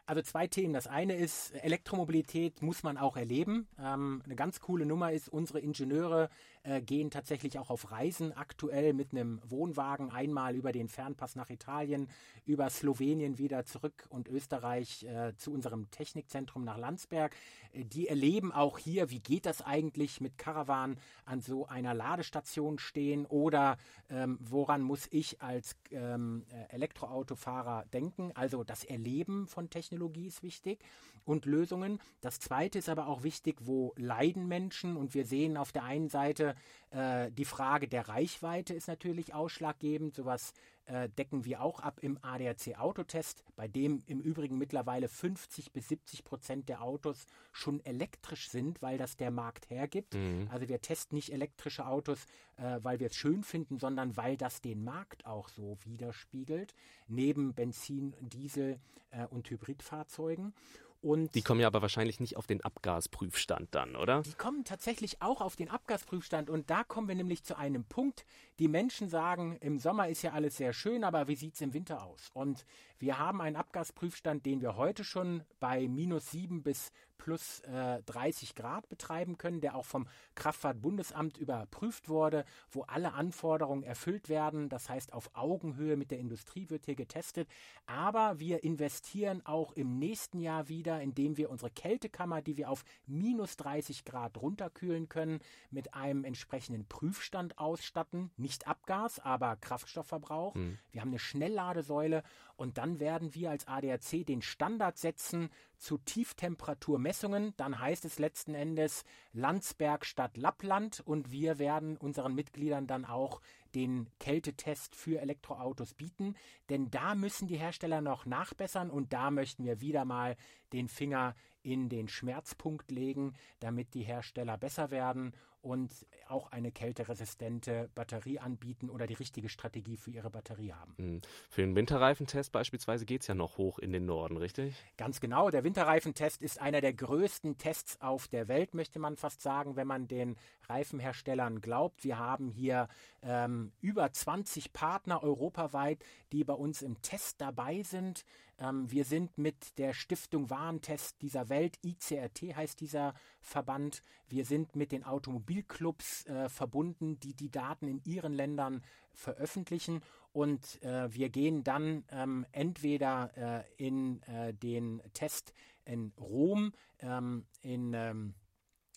Also 0.08 0.22
zwei 0.22 0.46
Themen. 0.46 0.72
Das 0.72 0.86
eine 0.86 1.16
ist, 1.16 1.50
Elektromobilität 1.62 2.62
muss 2.62 2.82
man 2.82 2.96
auch 2.96 3.18
erleben. 3.18 3.68
Ähm, 3.78 4.22
eine 4.24 4.36
ganz 4.36 4.58
coole 4.58 4.86
Nummer 4.86 5.12
ist, 5.12 5.28
unsere 5.28 5.60
Ingenieure 5.60 6.30
äh, 6.62 6.80
gehen 6.80 7.10
tatsächlich 7.10 7.58
auch 7.58 7.70
auf 7.70 7.90
Reisen 7.90 8.32
aktuell 8.32 8.92
mit 8.92 9.12
einem 9.12 9.40
Wohnwagen 9.48 10.10
einmal 10.10 10.54
über 10.54 10.72
den 10.72 10.88
Fernpass 10.88 11.36
nach 11.36 11.50
Italien, 11.50 12.08
über 12.44 12.68
Slowenien 12.70 13.38
wieder 13.38 13.64
zurück 13.64 14.06
und 14.08 14.28
Österreich 14.28 15.04
äh, 15.04 15.34
zu 15.36 15.52
unserem 15.52 15.90
Technikzentrum 15.90 16.64
nach 16.64 16.78
Landsberg. 16.78 17.34
Äh, 17.72 17.84
die 17.84 18.08
erleben 18.08 18.52
auch 18.52 18.78
hier, 18.78 19.10
wie 19.10 19.20
geht 19.20 19.46
das 19.46 19.62
eigentlich 19.62 20.20
mit 20.20 20.38
Caravan 20.38 20.98
an 21.24 21.40
so 21.40 21.66
einer 21.66 21.94
Ladestation 21.94 22.78
stehen 22.78 23.26
oder 23.26 23.76
ähm, 24.10 24.38
woran 24.40 24.82
muss 24.82 25.06
ich 25.10 25.42
als 25.42 25.76
ähm, 25.90 26.44
äh, 26.50 26.74
Elektroautofahrer 26.74 27.84
denken. 27.92 28.32
Also 28.34 28.64
das 28.64 28.84
Erleben 28.84 29.46
von 29.46 29.70
Technologie 29.70 30.26
ist 30.26 30.42
wichtig 30.42 30.80
und 31.24 31.44
Lösungen. 31.44 32.00
Das 32.20 32.40
Zweite 32.40 32.78
ist 32.78 32.88
aber 32.88 33.06
auch 33.06 33.22
wichtig, 33.22 33.56
wo 33.60 33.92
leiden 33.96 34.48
Menschen 34.48 34.96
und 34.96 35.14
wir 35.14 35.26
sehen 35.26 35.56
auf 35.56 35.72
der 35.72 35.84
einen 35.84 36.08
Seite 36.08 36.47
äh, 36.90 37.30
die 37.30 37.44
Frage 37.44 37.88
der 37.88 38.08
Reichweite 38.08 38.74
ist 38.74 38.88
natürlich 38.88 39.34
ausschlaggebend. 39.34 40.14
Sowas 40.14 40.52
äh, 40.86 41.08
decken 41.10 41.44
wir 41.44 41.62
auch 41.62 41.80
ab 41.80 41.98
im 42.02 42.18
ADAC-Autotest, 42.22 43.44
bei 43.56 43.68
dem 43.68 44.02
im 44.06 44.20
Übrigen 44.20 44.56
mittlerweile 44.56 45.08
50 45.08 45.72
bis 45.72 45.88
70 45.88 46.24
Prozent 46.24 46.68
der 46.68 46.82
Autos 46.82 47.26
schon 47.52 47.84
elektrisch 47.84 48.48
sind, 48.48 48.80
weil 48.80 48.96
das 48.96 49.16
der 49.16 49.30
Markt 49.30 49.68
hergibt. 49.68 50.14
Mhm. 50.14 50.48
Also 50.50 50.68
wir 50.68 50.80
testen 50.80 51.16
nicht 51.16 51.32
elektrische 51.32 51.86
Autos, 51.86 52.24
äh, 52.56 52.78
weil 52.82 53.00
wir 53.00 53.08
es 53.08 53.16
schön 53.16 53.42
finden, 53.42 53.78
sondern 53.78 54.16
weil 54.16 54.36
das 54.36 54.62
den 54.62 54.82
Markt 54.82 55.26
auch 55.26 55.48
so 55.50 55.76
widerspiegelt, 55.84 56.74
neben 57.06 57.52
Benzin, 57.52 58.14
Diesel 58.20 58.80
äh, 59.10 59.26
und 59.26 59.50
Hybridfahrzeugen. 59.50 60.54
Und 61.00 61.34
die 61.36 61.42
kommen 61.42 61.60
ja 61.60 61.68
aber 61.68 61.80
wahrscheinlich 61.80 62.18
nicht 62.18 62.36
auf 62.36 62.46
den 62.46 62.60
Abgasprüfstand 62.60 63.72
dann, 63.72 63.94
oder? 63.94 64.22
Die 64.22 64.32
kommen 64.32 64.64
tatsächlich 64.64 65.22
auch 65.22 65.40
auf 65.40 65.54
den 65.54 65.70
Abgasprüfstand 65.70 66.50
und 66.50 66.70
da 66.70 66.82
kommen 66.82 67.06
wir 67.06 67.14
nämlich 67.14 67.44
zu 67.44 67.56
einem 67.56 67.84
Punkt. 67.84 68.24
Die 68.58 68.66
Menschen 68.66 69.08
sagen, 69.08 69.56
im 69.60 69.78
Sommer 69.78 70.08
ist 70.08 70.22
ja 70.22 70.32
alles 70.32 70.56
sehr 70.56 70.72
schön, 70.72 71.04
aber 71.04 71.28
wie 71.28 71.36
sieht 71.36 71.54
es 71.54 71.60
im 71.60 71.72
Winter 71.72 72.02
aus? 72.04 72.30
Und 72.34 72.64
wir 72.98 73.18
haben 73.18 73.40
einen 73.40 73.54
Abgasprüfstand, 73.54 74.44
den 74.44 74.60
wir 74.60 74.76
heute 74.76 75.04
schon 75.04 75.44
bei 75.60 75.86
minus 75.86 76.32
7 76.32 76.64
bis 76.64 76.90
plus 77.18 77.60
äh, 77.60 78.02
30 78.04 78.54
Grad 78.54 78.88
betreiben 78.88 79.36
können, 79.36 79.60
der 79.60 79.74
auch 79.74 79.84
vom 79.84 80.06
Kraftfahrtbundesamt 80.34 81.36
überprüft 81.36 82.08
wurde, 82.08 82.44
wo 82.70 82.82
alle 82.82 83.12
Anforderungen 83.12 83.82
erfüllt 83.82 84.28
werden. 84.28 84.68
Das 84.68 84.88
heißt, 84.88 85.12
auf 85.12 85.30
Augenhöhe 85.34 85.96
mit 85.96 86.10
der 86.10 86.18
Industrie 86.18 86.70
wird 86.70 86.86
hier 86.86 86.94
getestet. 86.94 87.48
Aber 87.86 88.38
wir 88.38 88.64
investieren 88.64 89.44
auch 89.44 89.72
im 89.72 89.98
nächsten 89.98 90.40
Jahr 90.40 90.68
wieder, 90.68 91.00
indem 91.02 91.36
wir 91.36 91.50
unsere 91.50 91.70
Kältekammer, 91.70 92.40
die 92.40 92.56
wir 92.56 92.70
auf 92.70 92.84
minus 93.06 93.56
30 93.56 94.04
Grad 94.04 94.40
runterkühlen 94.40 95.08
können, 95.08 95.40
mit 95.70 95.94
einem 95.94 96.24
entsprechenden 96.24 96.86
Prüfstand 96.86 97.58
ausstatten. 97.58 98.30
Nicht 98.36 98.66
Abgas, 98.66 99.18
aber 99.18 99.56
Kraftstoffverbrauch. 99.56 100.54
Mhm. 100.54 100.78
Wir 100.92 101.00
haben 101.00 101.08
eine 101.08 101.18
Schnellladesäule 101.18 102.22
und 102.58 102.76
dann 102.76 102.98
werden 102.98 103.36
wir 103.36 103.50
als 103.50 103.68
ADAC 103.68 104.26
den 104.26 104.42
Standard 104.42 104.98
setzen 104.98 105.48
zu 105.76 105.96
Tieftemperaturmessungen. 105.96 107.54
Dann 107.56 107.78
heißt 107.78 108.04
es 108.04 108.18
letzten 108.18 108.52
Endes 108.54 109.04
Landsberg 109.32 110.04
statt 110.04 110.36
Lappland 110.36 111.00
und 111.00 111.30
wir 111.30 111.60
werden 111.60 111.96
unseren 111.96 112.34
Mitgliedern 112.34 112.88
dann 112.88 113.04
auch 113.04 113.40
den 113.76 114.10
Kältetest 114.18 114.96
für 114.96 115.20
Elektroautos 115.20 115.94
bieten. 115.94 116.34
Denn 116.68 116.90
da 116.90 117.14
müssen 117.14 117.46
die 117.46 117.58
Hersteller 117.58 118.00
noch 118.00 118.26
nachbessern 118.26 118.90
und 118.90 119.12
da 119.12 119.30
möchten 119.30 119.64
wir 119.64 119.80
wieder 119.80 120.04
mal 120.04 120.36
den 120.72 120.88
Finger 120.88 121.36
in 121.62 121.88
den 121.88 122.08
Schmerzpunkt 122.08 122.90
legen, 122.90 123.34
damit 123.60 123.94
die 123.94 124.02
Hersteller 124.02 124.58
besser 124.58 124.90
werden 124.90 125.32
und 125.60 125.92
auch 126.30 126.50
eine 126.52 126.72
kälteresistente 126.72 127.90
Batterie 127.94 128.38
anbieten 128.38 128.90
oder 128.90 129.06
die 129.06 129.14
richtige 129.14 129.48
Strategie 129.48 129.96
für 129.96 130.10
ihre 130.10 130.30
Batterie 130.30 130.72
haben. 130.72 130.94
Hm. 130.96 131.20
Für 131.48 131.62
den 131.62 131.74
Winterreifentest 131.74 132.52
beispielsweise 132.52 133.06
geht 133.06 133.22
es 133.22 133.26
ja 133.26 133.34
noch 133.34 133.58
hoch 133.58 133.78
in 133.78 133.92
den 133.92 134.06
Norden, 134.06 134.36
richtig? 134.36 134.74
Ganz 134.96 135.20
genau. 135.20 135.50
Der 135.50 135.64
Winterreifentest 135.64 136.42
ist 136.42 136.60
einer 136.60 136.80
der 136.80 136.92
größten 136.92 137.58
Tests 137.58 138.00
auf 138.00 138.28
der 138.28 138.48
Welt, 138.48 138.74
möchte 138.74 138.98
man 138.98 139.16
fast 139.16 139.40
sagen, 139.42 139.76
wenn 139.76 139.86
man 139.86 140.08
den 140.08 140.36
Reifenherstellern 140.68 141.60
glaubt. 141.60 142.04
Wir 142.04 142.18
haben 142.18 142.50
hier 142.50 142.88
ähm, 143.22 143.72
über 143.80 144.12
20 144.12 144.72
Partner 144.72 145.22
europaweit, 145.22 146.04
die 146.32 146.44
bei 146.44 146.54
uns 146.54 146.82
im 146.82 147.00
Test 147.02 147.40
dabei 147.40 147.82
sind. 147.82 148.24
Ähm, 148.58 148.90
wir 148.90 149.04
sind 149.04 149.38
mit 149.38 149.78
der 149.78 149.94
Stiftung 149.94 150.50
Warentest 150.50 151.22
dieser 151.22 151.48
Welt, 151.48 151.78
ICRT 151.84 152.56
heißt 152.56 152.80
dieser 152.80 153.14
Verband. 153.40 154.02
Wir 154.28 154.44
sind 154.44 154.74
mit 154.76 154.92
den 154.92 155.04
Automobilclubs 155.04 156.17
äh, 156.26 156.48
verbunden, 156.48 157.18
die 157.20 157.34
die 157.34 157.50
Daten 157.50 157.88
in 157.88 158.00
ihren 158.04 158.32
Ländern 158.32 158.82
veröffentlichen. 159.12 160.02
Und 160.32 160.82
äh, 160.82 161.12
wir 161.12 161.28
gehen 161.30 161.64
dann 161.64 162.04
ähm, 162.10 162.46
entweder 162.52 163.64
äh, 163.78 163.86
in 163.86 164.22
äh, 164.22 164.54
den 164.54 165.02
Test 165.14 165.52
in 165.84 166.12
Rom, 166.20 166.72
ähm, 167.00 167.46
in 167.62 167.94
ähm, 167.94 168.34
äh, 168.34 168.47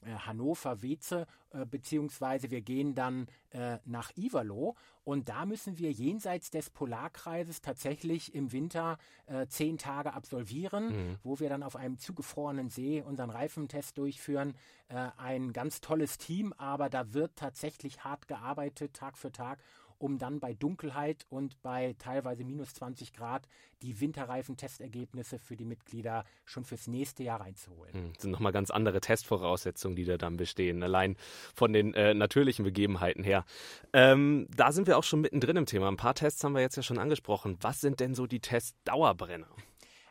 Hannover, 0.05 0.81
Weze, 0.81 1.27
äh, 1.51 1.65
beziehungsweise 1.65 2.49
wir 2.49 2.61
gehen 2.61 2.95
dann 2.95 3.27
äh, 3.51 3.77
nach 3.85 4.11
Ivalo 4.15 4.75
und 5.03 5.29
da 5.29 5.45
müssen 5.45 5.77
wir 5.77 5.91
jenseits 5.91 6.51
des 6.51 6.69
Polarkreises 6.69 7.61
tatsächlich 7.61 8.33
im 8.33 8.51
Winter 8.51 8.97
äh, 9.25 9.47
zehn 9.47 9.77
Tage 9.77 10.13
absolvieren, 10.13 11.09
mhm. 11.09 11.17
wo 11.23 11.39
wir 11.39 11.49
dann 11.49 11.63
auf 11.63 11.75
einem 11.75 11.97
zugefrorenen 11.97 12.69
See 12.69 13.01
unseren 13.01 13.29
Reifentest 13.29 13.97
durchführen. 13.97 14.55
Äh, 14.89 15.09
ein 15.17 15.53
ganz 15.53 15.81
tolles 15.81 16.17
Team, 16.17 16.53
aber 16.53 16.89
da 16.89 17.13
wird 17.13 17.35
tatsächlich 17.35 18.03
hart 18.03 18.27
gearbeitet, 18.27 18.93
Tag 18.93 19.17
für 19.17 19.31
Tag 19.31 19.59
um 20.01 20.17
dann 20.17 20.39
bei 20.39 20.53
Dunkelheit 20.53 21.25
und 21.29 21.61
bei 21.61 21.95
teilweise 21.99 22.43
minus 22.43 22.73
20 22.73 23.13
Grad 23.13 23.47
die 23.81 23.99
Winterreifen-Testergebnisse 23.99 25.39
für 25.39 25.55
die 25.55 25.65
Mitglieder 25.65 26.25
schon 26.45 26.65
fürs 26.65 26.87
nächste 26.87 27.23
Jahr 27.23 27.41
reinzuholen. 27.41 27.93
Hm, 27.93 28.13
das 28.13 28.23
sind 28.23 28.31
nochmal 28.31 28.51
ganz 28.51 28.71
andere 28.71 29.01
Testvoraussetzungen, 29.01 29.95
die 29.95 30.05
da 30.05 30.17
dann 30.17 30.37
bestehen, 30.37 30.83
allein 30.83 31.15
von 31.53 31.73
den 31.73 31.93
äh, 31.93 32.13
natürlichen 32.13 32.65
Begebenheiten 32.65 33.23
her. 33.23 33.45
Ähm, 33.93 34.47
da 34.55 34.71
sind 34.71 34.87
wir 34.87 34.97
auch 34.97 35.03
schon 35.03 35.21
mittendrin 35.21 35.57
im 35.57 35.65
Thema. 35.65 35.87
Ein 35.87 35.97
paar 35.97 36.15
Tests 36.15 36.43
haben 36.43 36.53
wir 36.53 36.61
jetzt 36.61 36.77
ja 36.77 36.83
schon 36.83 36.97
angesprochen. 36.97 37.57
Was 37.61 37.81
sind 37.81 37.99
denn 37.99 38.15
so 38.15 38.27
die 38.27 38.39
Testdauerbrenner? 38.39 39.47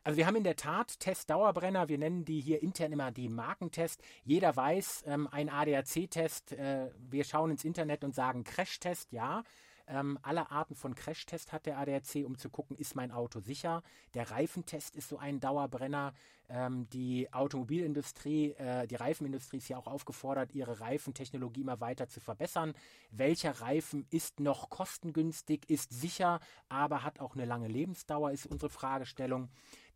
Also 0.02 0.16
wir 0.16 0.26
haben 0.26 0.36
in 0.36 0.44
der 0.44 0.56
Tat 0.56 0.98
Testdauerbrenner, 0.98 1.88
wir 1.88 1.98
nennen 1.98 2.24
die 2.24 2.40
hier 2.40 2.62
intern 2.62 2.92
immer 2.92 3.10
die 3.12 3.28
Markentest. 3.28 4.00
Jeder 4.24 4.56
weiß, 4.56 5.04
ähm, 5.06 5.28
ein 5.30 5.50
ADAC-Test, 5.50 6.52
äh, 6.52 6.90
wir 7.10 7.24
schauen 7.24 7.50
ins 7.50 7.64
Internet 7.64 8.02
und 8.02 8.14
sagen 8.14 8.44
Crash-Test, 8.44 9.12
ja. 9.12 9.44
Ähm, 9.90 10.18
alle 10.22 10.50
Arten 10.52 10.76
von 10.76 10.94
Crashtest 10.94 11.52
hat 11.52 11.66
der 11.66 11.78
ADAC, 11.78 12.24
um 12.24 12.38
zu 12.38 12.48
gucken, 12.48 12.76
ist 12.76 12.94
mein 12.94 13.10
Auto 13.10 13.40
sicher. 13.40 13.82
Der 14.14 14.30
Reifentest 14.30 14.94
ist 14.94 15.08
so 15.08 15.18
ein 15.18 15.40
Dauerbrenner. 15.40 16.14
Ähm, 16.48 16.88
die 16.90 17.32
Automobilindustrie, 17.32 18.52
äh, 18.52 18.86
die 18.86 18.94
Reifenindustrie 18.94 19.56
ist 19.56 19.68
ja 19.68 19.78
auch 19.78 19.88
aufgefordert, 19.88 20.52
ihre 20.52 20.80
Reifentechnologie 20.80 21.62
immer 21.62 21.80
weiter 21.80 22.08
zu 22.08 22.20
verbessern. 22.20 22.74
Welcher 23.10 23.60
Reifen 23.60 24.06
ist 24.10 24.38
noch 24.38 24.70
kostengünstig, 24.70 25.68
ist 25.68 25.92
sicher, 25.92 26.38
aber 26.68 27.02
hat 27.02 27.18
auch 27.18 27.34
eine 27.34 27.44
lange 27.44 27.68
Lebensdauer, 27.68 28.30
ist 28.30 28.46
unsere 28.46 28.70
Fragestellung. 28.70 29.48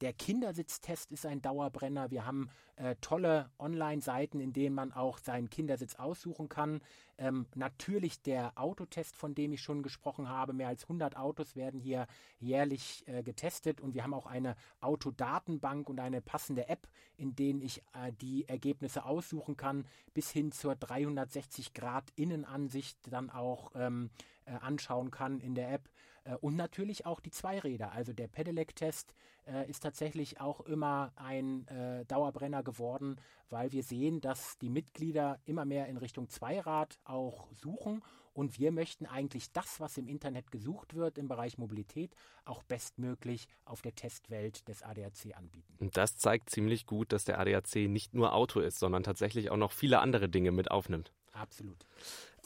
Der 0.05 0.13
Kindersitztest 0.13 1.13
ist 1.13 1.25
ein 1.25 1.41
Dauerbrenner. 1.41 2.11
Wir 2.11 2.27
haben 2.27 2.51
äh, 2.77 2.95
tolle 3.01 3.49
Online-Seiten, 3.59 4.39
in 4.39 4.53
denen 4.53 4.75
man 4.75 4.93
auch 4.93 5.17
seinen 5.17 5.49
Kindersitz 5.49 5.95
aussuchen 5.95 6.51
kann. 6.51 6.83
Ähm, 7.17 7.47
natürlich 7.55 8.21
der 8.21 8.53
Autotest, 8.57 9.17
von 9.17 9.35
dem 9.35 9.55
ich 9.55 9.63
schon 9.63 9.83
gesprochen 9.83 10.29
habe. 10.29 10.53
Mehr 10.53 10.69
als 10.69 10.83
100 10.83 11.17
Autos 11.17 11.57
werden 11.57 11.81
hier 11.81 12.07
jährlich 12.39 13.03
äh, 13.07 13.23
getestet 13.23 13.81
und 13.81 13.95
wir 13.95 14.03
haben 14.03 14.13
auch 14.13 14.27
eine 14.27 14.57
Autodatenbank 14.83 15.89
und 15.89 15.99
eine 15.99 16.21
passende 16.21 16.69
App, 16.69 16.87
in 17.17 17.35
denen 17.35 17.63
ich 17.63 17.79
äh, 17.95 18.13
die 18.21 18.47
Ergebnisse 18.47 19.07
aussuchen 19.07 19.57
kann, 19.57 19.87
bis 20.13 20.31
hin 20.31 20.53
zur 20.53 20.77
360 20.77 21.73
Grad 21.73 22.13
Innenansicht 22.15 22.99
dann 23.11 23.31
auch 23.31 23.73
ähm, 23.75 24.11
äh, 24.45 24.53
anschauen 24.61 25.11
kann 25.11 25.41
in 25.41 25.55
der 25.55 25.73
App. 25.73 25.89
Äh, 26.25 26.37
und 26.37 26.57
natürlich 26.57 27.07
auch 27.07 27.21
die 27.21 27.31
Zweiräder. 27.31 27.93
Also 27.93 28.13
der 28.13 28.29
Pedelec-Test 28.29 29.15
äh, 29.47 29.69
ist 29.69 29.83
tatsächlich 29.83 30.41
auch 30.41 30.61
immer 30.61 31.13
ein 31.17 31.67
äh, 31.69 32.05
Dauerbrenner 32.07 32.63
geworden, 32.63 33.17
weil 33.51 33.73
wir 33.73 33.83
sehen, 33.83 34.21
dass 34.21 34.59
die 34.59 34.71
Mitglieder 34.71 35.39
immer 35.45 35.65
mehr 35.65 35.87
in 35.87 35.97
Richtung 35.97 36.29
Zweirad 36.29 36.99
auch 37.05 37.49
suchen. 37.53 38.03
Und 38.33 38.59
wir 38.59 38.73
möchten 38.73 39.07
eigentlich 39.07 39.53
das, 39.53 39.79
was 39.79 39.97
im 39.97 40.09
Internet 40.09 40.51
gesucht 40.51 40.95
wird 40.95 41.19
im 41.19 41.29
Bereich 41.29 41.57
Mobilität, 41.57 42.17
auch 42.45 42.65
bestmöglich 42.65 43.47
auf 43.65 43.81
der 43.81 43.95
Testwelt 43.95 44.67
des 44.67 44.83
ADAC 44.83 45.37
anbieten. 45.37 45.77
Und 45.79 45.97
das 45.97 46.19
zeigt 46.19 46.51
ziemlich 46.51 46.87
gut, 46.87 47.13
dass 47.13 47.25
der 47.25 47.39
ADAC 47.39 47.89
nicht 47.89 48.13
nur 48.13 48.35
Auto 48.35 48.59
ist, 48.59 48.81
sondern 48.81 49.05
tatsächlich 49.05 49.53
auch 49.53 49.57
noch 49.57 49.71
viele 49.71 50.01
andere 50.01 50.29
Dinge 50.29 50.51
mit 50.51 50.73
aufnimmt. 50.73 51.13
Absolut. 51.35 51.85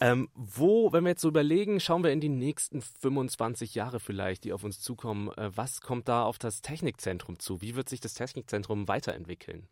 Ähm, 0.01 0.29
wo, 0.35 0.93
wenn 0.93 1.05
wir 1.05 1.11
jetzt 1.11 1.21
so 1.21 1.29
überlegen, 1.29 1.79
schauen 1.79 2.03
wir 2.03 2.11
in 2.11 2.21
die 2.21 2.29
nächsten 2.29 2.81
25 2.81 3.75
Jahre 3.75 4.01
vielleicht, 4.01 4.45
die 4.45 4.53
auf 4.53 4.65
uns 4.65 4.81
zukommen. 4.81 5.31
Äh, 5.33 5.51
was 5.55 5.81
kommt 5.81 6.09
da 6.09 6.25
auf 6.25 6.39
das 6.39 6.63
Technikzentrum 6.63 7.39
zu? 7.39 7.61
Wie 7.61 7.75
wird 7.75 7.89
sich 7.89 8.01
das 8.01 8.15
Technikzentrum 8.15 8.89
weiterentwickeln? 8.89 9.69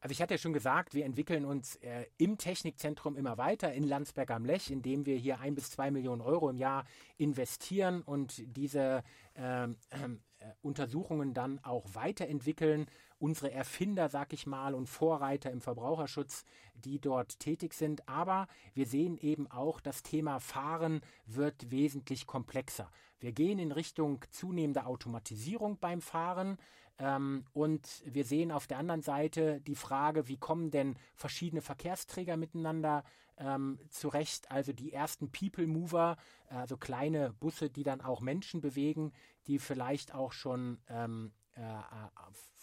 Also 0.00 0.12
ich 0.12 0.22
hatte 0.22 0.34
ja 0.34 0.38
schon 0.38 0.52
gesagt, 0.52 0.94
wir 0.94 1.04
entwickeln 1.04 1.44
uns 1.44 1.76
äh, 1.76 2.06
im 2.18 2.38
Technikzentrum 2.38 3.16
immer 3.16 3.38
weiter 3.38 3.72
in 3.72 3.84
Landsberg 3.84 4.30
am 4.30 4.44
Lech, 4.44 4.70
indem 4.70 5.06
wir 5.06 5.16
hier 5.16 5.40
ein 5.40 5.54
bis 5.54 5.70
zwei 5.70 5.90
Millionen 5.90 6.22
Euro 6.22 6.50
im 6.50 6.58
Jahr 6.58 6.84
investieren 7.18 8.02
und 8.02 8.42
diese 8.56 9.02
ähm, 9.36 9.76
äh, 9.90 10.46
Untersuchungen 10.62 11.34
dann 11.34 11.58
auch 11.62 11.86
weiterentwickeln 11.94 12.86
unsere 13.18 13.52
Erfinder, 13.52 14.08
sag 14.08 14.32
ich 14.32 14.46
mal, 14.46 14.74
und 14.74 14.88
Vorreiter 14.88 15.50
im 15.50 15.60
Verbraucherschutz, 15.60 16.44
die 16.74 17.00
dort 17.00 17.40
tätig 17.40 17.74
sind. 17.74 18.08
Aber 18.08 18.48
wir 18.74 18.86
sehen 18.86 19.16
eben 19.18 19.50
auch, 19.50 19.80
das 19.80 20.02
Thema 20.02 20.38
Fahren 20.38 21.00
wird 21.26 21.70
wesentlich 21.70 22.26
komplexer. 22.26 22.90
Wir 23.18 23.32
gehen 23.32 23.58
in 23.58 23.72
Richtung 23.72 24.24
zunehmender 24.30 24.86
Automatisierung 24.86 25.78
beim 25.78 26.00
Fahren. 26.00 26.58
Ähm, 26.98 27.44
und 27.52 28.02
wir 28.06 28.24
sehen 28.24 28.52
auf 28.52 28.66
der 28.66 28.78
anderen 28.78 29.02
Seite 29.02 29.60
die 29.60 29.74
Frage, 29.74 30.28
wie 30.28 30.38
kommen 30.38 30.70
denn 30.70 30.96
verschiedene 31.14 31.62
Verkehrsträger 31.62 32.36
miteinander 32.36 33.04
ähm, 33.38 33.78
zurecht? 33.90 34.50
Also 34.50 34.72
die 34.72 34.92
ersten 34.92 35.30
People 35.30 35.66
Mover, 35.66 36.16
also 36.48 36.76
kleine 36.76 37.32
Busse, 37.34 37.70
die 37.70 37.82
dann 37.82 38.00
auch 38.00 38.20
Menschen 38.20 38.60
bewegen, 38.60 39.12
die 39.46 39.58
vielleicht 39.58 40.14
auch 40.14 40.32
schon 40.32 40.78
ähm, 40.88 41.32
äh, 41.56 41.60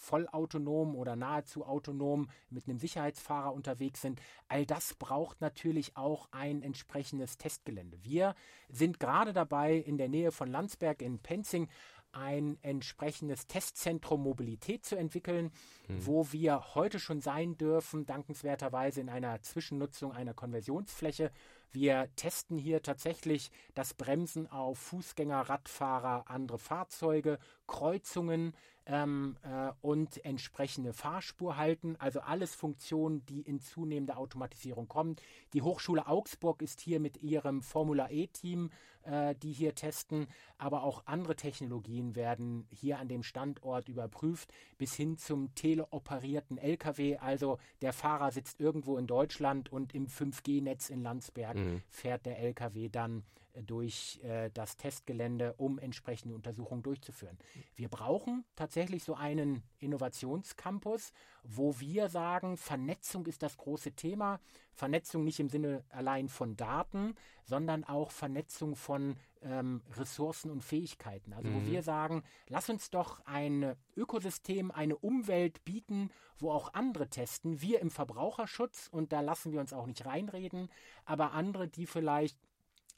vollautonom 0.03 0.95
oder 0.95 1.15
nahezu 1.15 1.65
autonom 1.65 2.29
mit 2.50 2.67
einem 2.67 2.77
Sicherheitsfahrer 2.77 3.53
unterwegs 3.53 4.01
sind. 4.01 4.22
All 4.48 4.65
das 4.65 4.93
braucht 4.93 5.41
natürlich 5.41 5.95
auch 5.98 6.27
ein 6.31 6.62
entsprechendes 6.62 7.38
Testgelände. 7.38 7.98
Wir 8.03 8.36
sind 8.69 9.00
gerade 9.00 9.33
dabei, 9.33 9.75
in 9.75 9.98
der 9.98 10.10
Nähe 10.10 10.31
von 10.31 10.51
Landsberg 10.51 11.01
in 11.01 11.19
Penzing 11.19 11.69
ein 12.13 12.60
entsprechendes 12.62 13.47
Testzentrum 13.47 14.21
Mobilität 14.21 14.86
zu 14.86 14.95
entwickeln, 14.95 15.51
mhm. 15.88 16.06
wo 16.06 16.32
wir 16.32 16.75
heute 16.75 16.99
schon 16.99 17.21
sein 17.21 17.58
dürfen, 17.58 18.06
dankenswerterweise 18.06 19.01
in 19.01 19.10
einer 19.10 19.41
Zwischennutzung 19.41 20.12
einer 20.12 20.34
Konversionsfläche. 20.34 21.32
Wir 21.71 22.08
testen 22.15 22.60
hier 22.60 22.84
tatsächlich 22.84 23.49
das 23.73 23.95
Bremsen 23.95 24.47
auf 24.47 24.78
Fußgänger, 24.78 25.41
Radfahrer, 25.49 26.25
andere 26.28 26.60
Fahrzeuge, 26.60 27.39
Kreuzungen, 27.65 28.54
ähm, 28.86 29.38
äh, 29.43 29.72
und 29.82 30.24
entsprechende 30.26 30.93
Fahrspur 30.93 31.58
halten. 31.58 31.96
Also 32.00 32.19
alles 32.22 32.56
Funktionen, 32.56 33.26
die 33.26 33.41
in 33.41 33.60
zunehmender 33.60 34.17
Automatisierung 34.17 34.88
kommen. 34.88 35.15
Die 35.54 35.62
Hochschule 35.62 36.08
Augsburg 36.08 36.62
ist 36.62 36.82
hier 36.82 37.00
mit 37.00 37.22
ihrem 37.22 37.62
Formula 37.62 38.10
E-Team, 38.10 38.72
äh, 39.04 39.36
die 39.36 39.52
hier 39.52 39.76
testen, 39.76 40.28
aber 40.58 40.84
auch 40.84 41.04
andere 41.06 41.36
Technologien 41.36 42.15
werden 42.15 42.67
hier 42.72 43.00
an 43.00 43.08
dem 43.08 43.24
Standort 43.24 43.89
überprüft, 43.89 44.54
bis 44.78 44.93
hin 44.96 45.17
zum 45.17 45.54
teleoperierten 45.56 46.58
LKW. 46.58 47.17
Also 47.17 47.58
der 47.82 47.93
Fahrer 47.93 48.32
sitzt 48.32 48.60
irgendwo 48.60 48.98
in 48.98 49.08
Deutschland 49.08 49.72
und 49.72 49.93
im 49.93 50.08
5G-Netz 50.08 50.89
in 50.89 51.02
Landsberg 51.02 51.56
mhm. 51.56 51.82
fährt 51.89 52.26
der 52.26 52.39
LKW 52.39 52.89
dann 52.89 53.24
durch 53.62 54.20
äh, 54.24 54.50
das 54.54 54.78
Testgelände, 54.78 55.54
um 55.58 55.80
entsprechende 55.80 56.36
Untersuchungen 56.36 56.84
durchzuführen. 56.84 57.38
Wir 57.76 57.89
brauchen 57.89 58.44
tatsächlich 58.56 59.04
so 59.04 59.16
einen 59.16 59.63
Innovationscampus, 59.80 61.13
wo 61.44 61.80
wir 61.80 62.10
sagen, 62.10 62.58
Vernetzung 62.58 63.26
ist 63.28 63.44
das 63.44 63.58
große 63.58 63.92
Thema. 63.92 64.39
Vernetzung 64.74 65.24
nicht 65.24 65.39
im 65.39 65.50
Sinne 65.50 65.84
allein 65.89 66.30
von 66.30 66.56
Daten, 66.56 67.16
sondern 67.44 67.84
auch 67.84 68.12
Vernetzung 68.12 68.76
von 68.76 69.18
ähm, 69.42 69.82
Ressourcen 69.98 70.50
und 70.50 70.63
Fähigkeiten. 70.63 71.34
Also 71.34 71.50
mhm. 71.50 71.56
wo 71.56 71.72
wir 71.72 71.84
sagen, 71.84 72.24
lass 72.48 72.70
uns 72.70 72.89
doch 72.89 73.20
ein 73.26 73.76
Ökosystem, 73.96 74.72
eine 74.72 74.98
Umwelt 74.98 75.63
bieten, 75.63 76.10
wo 76.39 76.52
auch 76.52 76.74
andere 76.74 77.10
testen. 77.10 77.62
Wir 77.62 77.82
im 77.82 77.92
Verbraucherschutz 77.92 78.88
und 78.92 79.12
da 79.12 79.22
lassen 79.22 79.52
wir 79.52 79.60
uns 79.60 79.74
auch 79.74 79.86
nicht 79.86 80.06
reinreden, 80.06 80.70
aber 81.06 81.34
andere, 81.34 81.68
die 81.68 81.86
vielleicht 81.86 82.38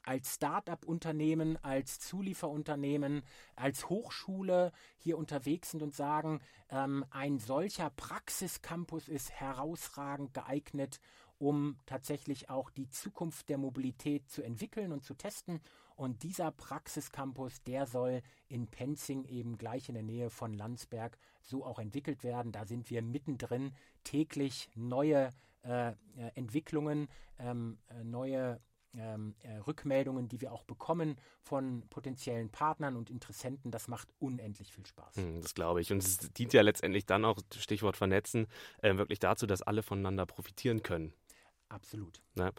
als 0.06 0.34
Start-up-Unternehmen, 0.34 1.62
als 1.62 1.98
Zulieferunternehmen, 1.98 3.22
als 3.56 3.88
Hochschule 3.88 4.72
hier 4.98 5.18
unterwegs 5.18 5.72
sind 5.72 5.82
und 5.82 5.94
sagen, 5.94 6.40
ähm, 6.70 7.04
ein 7.10 7.38
solcher 7.38 7.90
Praxiscampus 7.90 9.08
ist 9.08 9.32
herausragend 9.32 10.32
geeignet, 10.32 11.00
um 11.38 11.76
tatsächlich 11.86 12.48
auch 12.48 12.70
die 12.70 12.88
Zukunft 12.88 13.48
der 13.48 13.58
Mobilität 13.58 14.30
zu 14.30 14.42
entwickeln 14.42 14.92
und 14.92 15.04
zu 15.04 15.14
testen. 15.14 15.60
Und 15.96 16.22
dieser 16.22 16.50
Praxiscampus, 16.50 17.62
der 17.62 17.86
soll 17.86 18.22
in 18.48 18.68
Penzing 18.68 19.24
eben 19.24 19.56
gleich 19.56 19.88
in 19.88 19.94
der 19.94 20.04
Nähe 20.04 20.30
von 20.30 20.52
Landsberg 20.52 21.18
so 21.40 21.64
auch 21.64 21.78
entwickelt 21.78 22.22
werden. 22.22 22.52
Da 22.52 22.66
sind 22.66 22.90
wir 22.90 23.02
mittendrin 23.02 23.72
täglich 24.04 24.68
neue 24.74 25.30
äh, 25.62 25.90
äh 25.90 25.94
Entwicklungen, 26.34 27.08
ähm, 27.38 27.78
äh, 27.88 28.04
neue 28.04 28.60
ähm, 28.98 29.34
äh, 29.40 29.56
Rückmeldungen, 29.58 30.28
die 30.28 30.40
wir 30.40 30.52
auch 30.52 30.64
bekommen 30.64 31.16
von 31.42 31.82
potenziellen 31.90 32.50
Partnern 32.50 32.96
und 32.96 33.10
Interessenten, 33.10 33.70
das 33.70 33.88
macht 33.88 34.08
unendlich 34.18 34.72
viel 34.72 34.86
Spaß. 34.86 35.16
Hm, 35.16 35.42
das 35.42 35.54
glaube 35.54 35.80
ich. 35.80 35.92
Und 35.92 36.02
es 36.02 36.18
dient 36.18 36.52
ja 36.52 36.62
letztendlich 36.62 37.06
dann 37.06 37.24
auch, 37.24 37.38
Stichwort 37.56 37.96
vernetzen, 37.96 38.46
äh, 38.82 38.96
wirklich 38.96 39.18
dazu, 39.18 39.46
dass 39.46 39.62
alle 39.62 39.82
voneinander 39.82 40.26
profitieren 40.26 40.82
können. 40.82 41.12
Absolut. 41.68 42.20
Ja. 42.36 42.52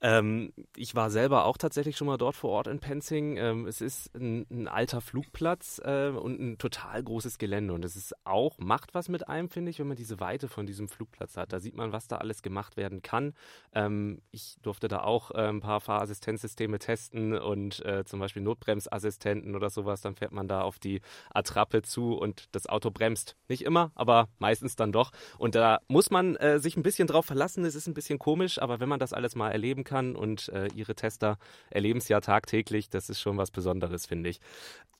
Ähm, 0.00 0.52
ich 0.74 0.94
war 0.96 1.10
selber 1.10 1.44
auch 1.44 1.58
tatsächlich 1.58 1.96
schon 1.96 2.08
mal 2.08 2.16
dort 2.16 2.34
vor 2.34 2.50
Ort 2.50 2.66
in 2.66 2.80
Penzing. 2.80 3.36
Ähm, 3.36 3.66
es 3.66 3.80
ist 3.80 4.12
ein, 4.16 4.46
ein 4.50 4.66
alter 4.66 5.00
Flugplatz 5.00 5.80
äh, 5.84 6.08
und 6.08 6.40
ein 6.40 6.58
total 6.58 7.02
großes 7.04 7.38
Gelände. 7.38 7.72
Und 7.72 7.84
es 7.84 7.94
ist 7.94 8.14
auch, 8.24 8.58
macht 8.58 8.94
was 8.94 9.08
mit 9.08 9.28
einem, 9.28 9.48
finde 9.48 9.70
ich, 9.70 9.78
wenn 9.78 9.86
man 9.86 9.96
diese 9.96 10.18
Weite 10.18 10.48
von 10.48 10.66
diesem 10.66 10.88
Flugplatz 10.88 11.36
hat. 11.36 11.52
Da 11.52 11.60
sieht 11.60 11.76
man, 11.76 11.92
was 11.92 12.08
da 12.08 12.16
alles 12.16 12.42
gemacht 12.42 12.76
werden 12.76 13.00
kann. 13.00 13.34
Ähm, 13.74 14.22
ich 14.32 14.56
durfte 14.62 14.88
da 14.88 15.02
auch 15.02 15.30
äh, 15.30 15.48
ein 15.48 15.60
paar 15.60 15.80
Fahrassistenzsysteme 15.80 16.80
testen 16.80 17.38
und 17.38 17.84
äh, 17.84 18.04
zum 18.04 18.18
Beispiel 18.18 18.42
Notbremsassistenten 18.42 19.54
oder 19.54 19.70
sowas. 19.70 20.00
Dann 20.00 20.16
fährt 20.16 20.32
man 20.32 20.48
da 20.48 20.62
auf 20.62 20.80
die 20.80 21.00
Attrappe 21.30 21.82
zu 21.82 22.14
und 22.14 22.46
das 22.52 22.66
Auto 22.66 22.90
bremst. 22.90 23.36
Nicht 23.46 23.62
immer, 23.62 23.92
aber 23.94 24.28
meistens 24.38 24.74
dann 24.74 24.90
doch. 24.90 25.12
Und 25.38 25.54
da 25.54 25.78
muss 25.86 26.10
man 26.10 26.34
äh, 26.36 26.58
sich 26.58 26.76
ein 26.76 26.82
bisschen 26.82 27.06
drauf 27.06 27.26
verlassen. 27.26 27.64
Es 27.64 27.76
ist 27.76 27.86
ein 27.86 27.94
bisschen 27.94 28.18
komisch 28.18 28.47
komisch, 28.48 28.60
aber 28.60 28.80
wenn 28.80 28.88
man 28.88 29.00
das 29.00 29.12
alles 29.12 29.34
mal 29.34 29.50
erleben 29.50 29.84
kann 29.84 30.16
und 30.16 30.48
äh, 30.48 30.68
ihre 30.74 30.94
Tester 30.94 31.38
erleben 31.70 31.98
es 31.98 32.08
ja 32.08 32.20
tagtäglich, 32.20 32.88
das 32.88 33.10
ist 33.10 33.20
schon 33.20 33.36
was 33.36 33.50
Besonderes, 33.50 34.06
finde 34.06 34.30
ich. 34.30 34.40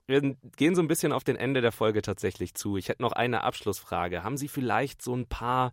Wir 0.06 0.36
gehen 0.56 0.74
so 0.74 0.82
ein 0.82 0.88
bisschen 0.88 1.12
auf 1.12 1.24
den 1.24 1.36
Ende 1.36 1.60
der 1.60 1.72
Folge 1.72 2.00
tatsächlich 2.00 2.54
zu. 2.54 2.76
Ich 2.78 2.88
hätte 2.88 3.02
noch 3.02 3.12
eine 3.12 3.42
Abschlussfrage. 3.44 4.22
Haben 4.22 4.38
Sie 4.38 4.48
vielleicht 4.48 5.02
so 5.02 5.14
ein 5.14 5.26
paar 5.26 5.72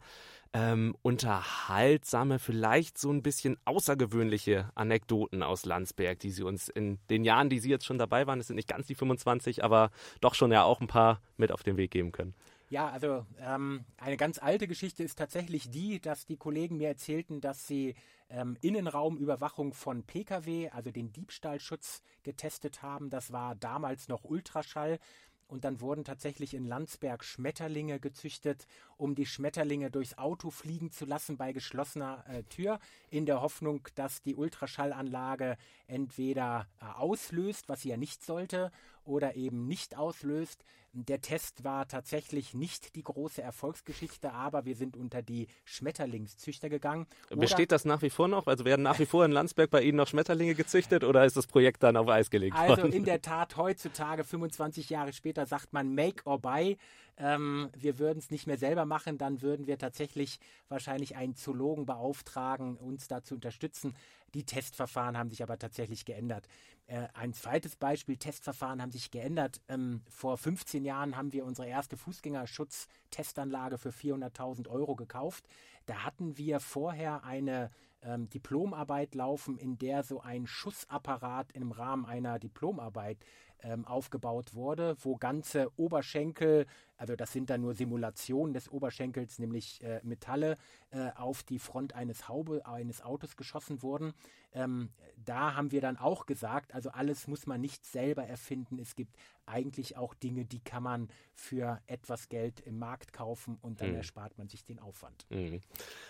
ähm, 0.53 0.95
unterhaltsame, 1.01 2.39
vielleicht 2.39 2.97
so 2.97 3.11
ein 3.11 3.23
bisschen 3.23 3.57
außergewöhnliche 3.63 4.69
Anekdoten 4.75 5.41
aus 5.41 5.65
Landsberg, 5.65 6.19
die 6.19 6.31
Sie 6.31 6.43
uns 6.43 6.67
in 6.67 6.99
den 7.09 7.23
Jahren, 7.23 7.49
die 7.49 7.59
Sie 7.59 7.69
jetzt 7.69 7.85
schon 7.85 7.97
dabei 7.97 8.27
waren, 8.27 8.39
es 8.39 8.47
sind 8.47 8.57
nicht 8.57 8.67
ganz 8.67 8.87
die 8.87 8.95
25, 8.95 9.63
aber 9.63 9.89
doch 10.19 10.33
schon 10.35 10.51
ja 10.51 10.63
auch 10.63 10.81
ein 10.81 10.87
paar 10.87 11.21
mit 11.37 11.51
auf 11.51 11.63
den 11.63 11.77
Weg 11.77 11.91
geben 11.91 12.11
können. 12.11 12.35
Ja, 12.75 12.89
also 12.89 13.25
ähm, 13.39 13.85
eine 13.95 14.17
ganz 14.17 14.37
alte 14.37 14.67
Geschichte 14.67 15.01
ist 15.01 15.17
tatsächlich 15.17 15.71
die, 15.71 16.01
dass 16.01 16.25
die 16.25 16.35
Kollegen 16.35 16.75
mir 16.75 16.89
erzählten, 16.89 17.39
dass 17.39 17.67
sie 17.67 17.95
ähm, 18.29 18.57
Innenraumüberwachung 18.59 19.71
von 19.71 20.03
Pkw, 20.03 20.71
also 20.71 20.91
den 20.91 21.13
Diebstahlschutz, 21.13 22.01
getestet 22.23 22.81
haben. 22.81 23.09
Das 23.09 23.31
war 23.31 23.55
damals 23.55 24.09
noch 24.09 24.25
Ultraschall. 24.25 24.99
Und 25.47 25.63
dann 25.63 25.79
wurden 25.79 26.03
tatsächlich 26.03 26.53
in 26.53 26.65
Landsberg 26.65 27.23
Schmetterlinge 27.23 28.01
gezüchtet, 28.01 28.67
um 28.97 29.15
die 29.15 29.27
Schmetterlinge 29.27 29.89
durchs 29.89 30.17
Auto 30.17 30.49
fliegen 30.49 30.91
zu 30.91 31.05
lassen 31.05 31.37
bei 31.37 31.53
geschlossener 31.53 32.25
äh, 32.27 32.43
Tür, 32.43 32.79
in 33.09 33.25
der 33.25 33.39
Hoffnung, 33.39 33.87
dass 33.95 34.21
die 34.21 34.35
Ultraschallanlage 34.35 35.55
entweder 35.87 36.67
äh, 36.81 36.85
auslöst, 36.85 37.69
was 37.69 37.83
sie 37.83 37.89
ja 37.89 37.97
nicht 37.97 38.21
sollte, 38.21 38.69
oder 39.05 39.35
eben 39.35 39.67
nicht 39.67 39.97
auslöst. 39.97 40.63
Der 40.97 41.19
Test 41.19 41.65
war 41.65 41.89
tatsächlich 41.89 42.53
nicht 42.53 42.95
die 42.95 43.03
große 43.03 43.41
Erfolgsgeschichte, 43.41 44.31
aber 44.31 44.63
wir 44.63 44.75
sind 44.75 44.95
unter 44.95 45.21
die 45.21 45.47
Schmetterlingszüchter 45.65 46.69
gegangen. 46.69 47.05
Oder 47.29 47.41
Besteht 47.41 47.73
das 47.73 47.83
nach 47.83 48.01
wie 48.01 48.09
vor 48.09 48.29
noch? 48.29 48.47
Also 48.47 48.63
werden 48.63 48.83
nach 48.83 48.97
wie 48.99 49.05
vor 49.05 49.25
in 49.25 49.31
Landsberg 49.31 49.69
bei 49.69 49.81
Ihnen 49.81 49.97
noch 49.97 50.07
Schmetterlinge 50.07 50.55
gezüchtet 50.55 51.03
oder 51.03 51.25
ist 51.25 51.35
das 51.35 51.47
Projekt 51.47 51.83
dann 51.83 51.97
auf 51.97 52.07
Eis 52.07 52.29
gelegt 52.29 52.55
worden? 52.57 52.83
Also 52.83 52.87
in 52.87 53.03
der 53.03 53.21
Tat, 53.21 53.57
heutzutage, 53.57 54.23
25 54.23 54.89
Jahre 54.89 55.11
später, 55.11 55.45
sagt 55.45 55.73
man 55.73 55.93
Make 55.93 56.23
or 56.25 56.39
Buy. 56.39 56.77
Ähm, 57.17 57.69
wir 57.77 57.99
würden 57.99 58.19
es 58.19 58.29
nicht 58.29 58.45
mehr 58.45 58.57
selber 58.57 58.85
machen, 58.85 59.17
dann 59.17 59.41
würden 59.41 59.67
wir 59.67 59.77
tatsächlich 59.77 60.39
wahrscheinlich 60.67 61.15
einen 61.15 61.35
Zoologen 61.35 61.85
beauftragen, 61.85 62.75
uns 62.75 63.07
da 63.07 63.21
zu 63.21 63.35
unterstützen. 63.35 63.95
Die 64.35 64.43
Testverfahren 64.43 65.17
haben 65.17 65.29
sich 65.29 65.41
aber 65.41 65.57
tatsächlich 65.57 66.03
geändert. 66.03 66.49
Äh, 66.87 67.07
ein 67.13 67.33
zweites 67.33 67.77
Beispiel, 67.77 68.17
Testverfahren 68.17 68.81
haben 68.81 68.91
sich 68.91 69.09
geändert. 69.09 69.61
Ähm, 69.69 70.01
vor 70.09 70.37
15 70.37 70.83
Jahren 70.83 71.15
haben 71.15 71.31
wir 71.31 71.45
unsere 71.45 71.69
erste 71.69 71.95
Fußgängerschutz-Testanlage 71.95 73.77
für 73.77 73.91
400.000 73.91 74.67
Euro 74.67 74.97
gekauft. 74.97 75.47
Da 75.85 76.03
hatten 76.03 76.37
wir 76.37 76.59
vorher 76.59 77.23
eine 77.23 77.71
ähm, 78.01 78.29
Diplomarbeit 78.29 79.15
laufen, 79.15 79.57
in 79.57 79.77
der 79.77 80.03
so 80.03 80.21
ein 80.21 80.47
Schussapparat 80.47 81.51
im 81.53 81.71
Rahmen 81.71 82.05
einer 82.05 82.39
Diplomarbeit 82.39 83.17
ähm, 83.61 83.85
aufgebaut 83.85 84.53
wurde, 84.53 84.95
wo 85.01 85.15
ganze 85.15 85.71
Oberschenkel, 85.77 86.65
also 86.97 87.15
das 87.15 87.31
sind 87.31 87.49
dann 87.49 87.61
nur 87.61 87.73
Simulationen 87.73 88.53
des 88.53 88.69
Oberschenkels, 88.69 89.39
nämlich 89.39 89.81
äh, 89.83 90.01
Metalle, 90.03 90.57
äh, 90.91 91.11
auf 91.15 91.43
die 91.43 91.59
Front 91.59 91.93
eines 91.93 92.27
Haube 92.27 92.65
eines 92.65 93.01
Autos 93.01 93.35
geschossen 93.35 93.81
wurden. 93.81 94.13
Ähm, 94.55 94.89
da 95.25 95.55
haben 95.55 95.71
wir 95.71 95.81
dann 95.81 95.97
auch 95.97 96.25
gesagt, 96.25 96.73
also 96.73 96.89
alles 96.91 97.27
muss 97.27 97.45
man 97.47 97.59
nicht 97.59 97.85
selber 97.85 98.23
erfinden. 98.23 98.79
Es 98.79 98.95
gibt 98.95 99.15
eigentlich 99.45 99.97
auch 99.97 100.13
Dinge, 100.13 100.45
die 100.45 100.59
kann 100.59 100.83
man 100.83 101.09
für 101.33 101.79
etwas 101.87 102.29
Geld 102.29 102.59
im 102.61 102.79
Markt 102.79 103.13
kaufen 103.13 103.57
und 103.61 103.81
dann 103.81 103.91
mhm. 103.91 103.97
erspart 103.97 104.37
man 104.37 104.47
sich 104.47 104.63
den 104.63 104.79
Aufwand. 104.79 105.25
Mhm. 105.29 105.61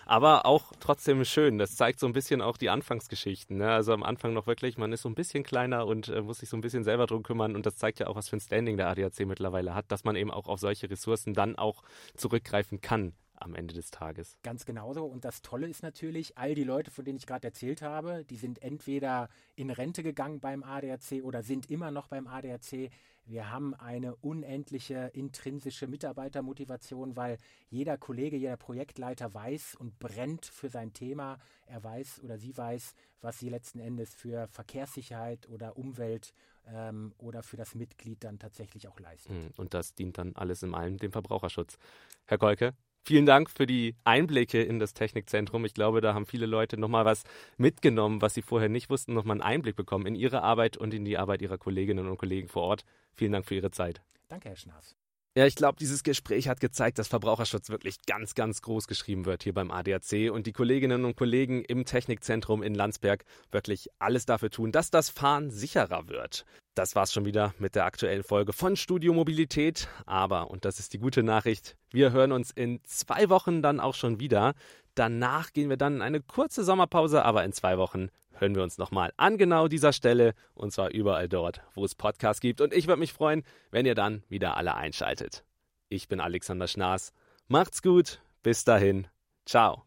Aber 0.04 0.46
auch 0.46 0.72
trotzdem 0.80 1.24
schön. 1.24 1.58
Das 1.58 1.76
zeigt 1.76 1.98
so 1.98 2.06
ein 2.06 2.12
bisschen 2.12 2.40
auch 2.40 2.56
die 2.56 2.70
Anfangsgeschichten. 2.70 3.58
Ne? 3.58 3.70
Also 3.70 3.92
am 3.92 4.02
Anfang 4.02 4.32
noch 4.32 4.46
wirklich, 4.46 4.78
man 4.78 4.92
ist 4.92 5.02
so 5.02 5.08
ein 5.08 5.14
bisschen 5.14 5.44
kleiner 5.44 5.86
und 5.86 6.08
äh, 6.08 6.22
muss 6.22 6.38
sich 6.38 6.48
so 6.48 6.56
ein 6.56 6.62
bisschen 6.62 6.84
selber 6.84 7.06
drum 7.06 7.22
kümmern. 7.22 7.56
Und 7.56 7.66
das 7.66 7.76
zeigt 7.76 7.98
ja 7.98 8.06
auch, 8.06 8.16
was 8.16 8.28
für 8.28 8.36
ein 8.36 8.40
Standing 8.40 8.76
der 8.76 8.88
ADAC 8.88 9.26
mittlerweile 9.26 9.74
hat, 9.74 9.90
dass 9.90 10.04
man 10.04 10.16
eben 10.16 10.30
auch 10.30 10.46
auf 10.46 10.60
solche 10.60 10.88
Ressourcen 10.90 11.34
dann 11.34 11.56
auch 11.56 11.82
zurückgreifen 12.14 12.80
kann 12.80 13.14
am 13.38 13.54
Ende 13.54 13.74
des 13.74 13.90
Tages. 13.90 14.36
Ganz 14.42 14.64
genauso. 14.64 15.04
Und 15.04 15.24
das 15.24 15.42
Tolle 15.42 15.68
ist 15.68 15.82
natürlich, 15.82 16.36
all 16.38 16.54
die 16.54 16.64
Leute, 16.64 16.90
von 16.90 17.04
denen 17.04 17.18
ich 17.18 17.26
gerade 17.26 17.46
erzählt 17.46 17.82
habe, 17.82 18.24
die 18.24 18.36
sind 18.36 18.62
entweder 18.62 19.28
in 19.54 19.70
Rente 19.70 20.02
gegangen 20.02 20.40
beim 20.40 20.62
ADAC 20.62 21.22
oder 21.22 21.42
sind 21.42 21.70
immer 21.70 21.90
noch 21.90 22.08
beim 22.08 22.26
ADAC. 22.26 22.90
Wir 23.28 23.50
haben 23.50 23.74
eine 23.74 24.14
unendliche 24.16 25.10
intrinsische 25.12 25.88
Mitarbeitermotivation, 25.88 27.16
weil 27.16 27.38
jeder 27.68 27.98
Kollege, 27.98 28.36
jeder 28.36 28.56
Projektleiter 28.56 29.34
weiß 29.34 29.74
und 29.74 29.98
brennt 29.98 30.46
für 30.46 30.68
sein 30.68 30.92
Thema. 30.92 31.38
Er 31.66 31.82
weiß 31.82 32.20
oder 32.22 32.38
sie 32.38 32.56
weiß, 32.56 32.94
was 33.20 33.40
sie 33.40 33.48
letzten 33.48 33.80
Endes 33.80 34.14
für 34.14 34.46
Verkehrssicherheit 34.46 35.48
oder 35.48 35.76
Umwelt 35.76 36.34
ähm, 36.68 37.14
oder 37.18 37.42
für 37.42 37.56
das 37.56 37.74
Mitglied 37.74 38.22
dann 38.22 38.38
tatsächlich 38.38 38.86
auch 38.86 39.00
leistet. 39.00 39.32
Hm, 39.32 39.50
und 39.56 39.74
das 39.74 39.94
dient 39.94 40.18
dann 40.18 40.36
alles 40.36 40.62
in 40.62 40.74
allem 40.74 40.98
dem 40.98 41.10
Verbraucherschutz. 41.10 41.78
Herr 42.26 42.38
Kolke, 42.38 42.74
Vielen 43.06 43.24
Dank 43.24 43.50
für 43.50 43.68
die 43.68 43.94
Einblicke 44.02 44.60
in 44.60 44.80
das 44.80 44.92
Technikzentrum. 44.92 45.64
Ich 45.64 45.74
glaube, 45.74 46.00
da 46.00 46.12
haben 46.12 46.26
viele 46.26 46.46
Leute 46.46 46.76
nochmal 46.76 47.04
was 47.04 47.22
mitgenommen, 47.56 48.20
was 48.20 48.34
sie 48.34 48.42
vorher 48.42 48.68
nicht 48.68 48.90
wussten, 48.90 49.14
nochmal 49.14 49.34
einen 49.34 49.42
Einblick 49.42 49.76
bekommen 49.76 50.06
in 50.06 50.16
ihre 50.16 50.42
Arbeit 50.42 50.76
und 50.76 50.92
in 50.92 51.04
die 51.04 51.16
Arbeit 51.16 51.40
ihrer 51.40 51.56
Kolleginnen 51.56 52.08
und 52.08 52.18
Kollegen 52.18 52.48
vor 52.48 52.64
Ort. 52.64 52.84
Vielen 53.14 53.30
Dank 53.30 53.46
für 53.46 53.54
Ihre 53.54 53.70
Zeit. 53.70 54.02
Danke, 54.26 54.48
Herr 54.48 54.56
Schnaas. 54.56 54.96
Ja, 55.36 55.46
ich 55.46 55.54
glaube, 55.54 55.76
dieses 55.78 56.02
Gespräch 56.02 56.48
hat 56.48 56.58
gezeigt, 56.58 56.98
dass 56.98 57.06
Verbraucherschutz 57.06 57.70
wirklich 57.70 57.98
ganz, 58.06 58.34
ganz 58.34 58.60
groß 58.60 58.88
geschrieben 58.88 59.24
wird 59.24 59.44
hier 59.44 59.54
beim 59.54 59.70
ADAC 59.70 60.32
und 60.32 60.48
die 60.48 60.52
Kolleginnen 60.52 61.04
und 61.04 61.14
Kollegen 61.14 61.62
im 61.62 61.84
Technikzentrum 61.84 62.60
in 62.60 62.74
Landsberg 62.74 63.24
wirklich 63.52 63.88
alles 64.00 64.26
dafür 64.26 64.50
tun, 64.50 64.72
dass 64.72 64.90
das 64.90 65.10
Fahren 65.10 65.50
sicherer 65.52 66.08
wird. 66.08 66.44
Das 66.76 66.94
war's 66.94 67.10
schon 67.10 67.24
wieder 67.24 67.54
mit 67.58 67.74
der 67.74 67.86
aktuellen 67.86 68.22
Folge 68.22 68.52
von 68.52 68.76
Studio 68.76 69.14
Mobilität. 69.14 69.88
Aber, 70.04 70.50
und 70.50 70.66
das 70.66 70.78
ist 70.78 70.92
die 70.92 70.98
gute 70.98 71.22
Nachricht, 71.22 71.74
wir 71.90 72.12
hören 72.12 72.32
uns 72.32 72.50
in 72.50 72.80
zwei 72.84 73.30
Wochen 73.30 73.62
dann 73.62 73.80
auch 73.80 73.94
schon 73.94 74.20
wieder. 74.20 74.52
Danach 74.94 75.54
gehen 75.54 75.70
wir 75.70 75.78
dann 75.78 75.96
in 75.96 76.02
eine 76.02 76.20
kurze 76.20 76.64
Sommerpause, 76.64 77.24
aber 77.24 77.44
in 77.44 77.54
zwei 77.54 77.78
Wochen 77.78 78.10
hören 78.34 78.54
wir 78.54 78.62
uns 78.62 78.76
nochmal 78.76 79.14
an 79.16 79.38
genau 79.38 79.68
dieser 79.68 79.94
Stelle 79.94 80.34
und 80.52 80.70
zwar 80.70 80.90
überall 80.90 81.30
dort, 81.30 81.62
wo 81.72 81.82
es 81.82 81.94
Podcasts 81.94 82.42
gibt. 82.42 82.60
Und 82.60 82.74
ich 82.74 82.86
würde 82.88 83.00
mich 83.00 83.14
freuen, 83.14 83.42
wenn 83.70 83.86
ihr 83.86 83.94
dann 83.94 84.22
wieder 84.28 84.58
alle 84.58 84.74
einschaltet. 84.74 85.44
Ich 85.88 86.08
bin 86.08 86.20
Alexander 86.20 86.68
Schnaas. 86.68 87.14
Macht's 87.48 87.80
gut. 87.80 88.20
Bis 88.42 88.64
dahin. 88.64 89.06
Ciao. 89.46 89.85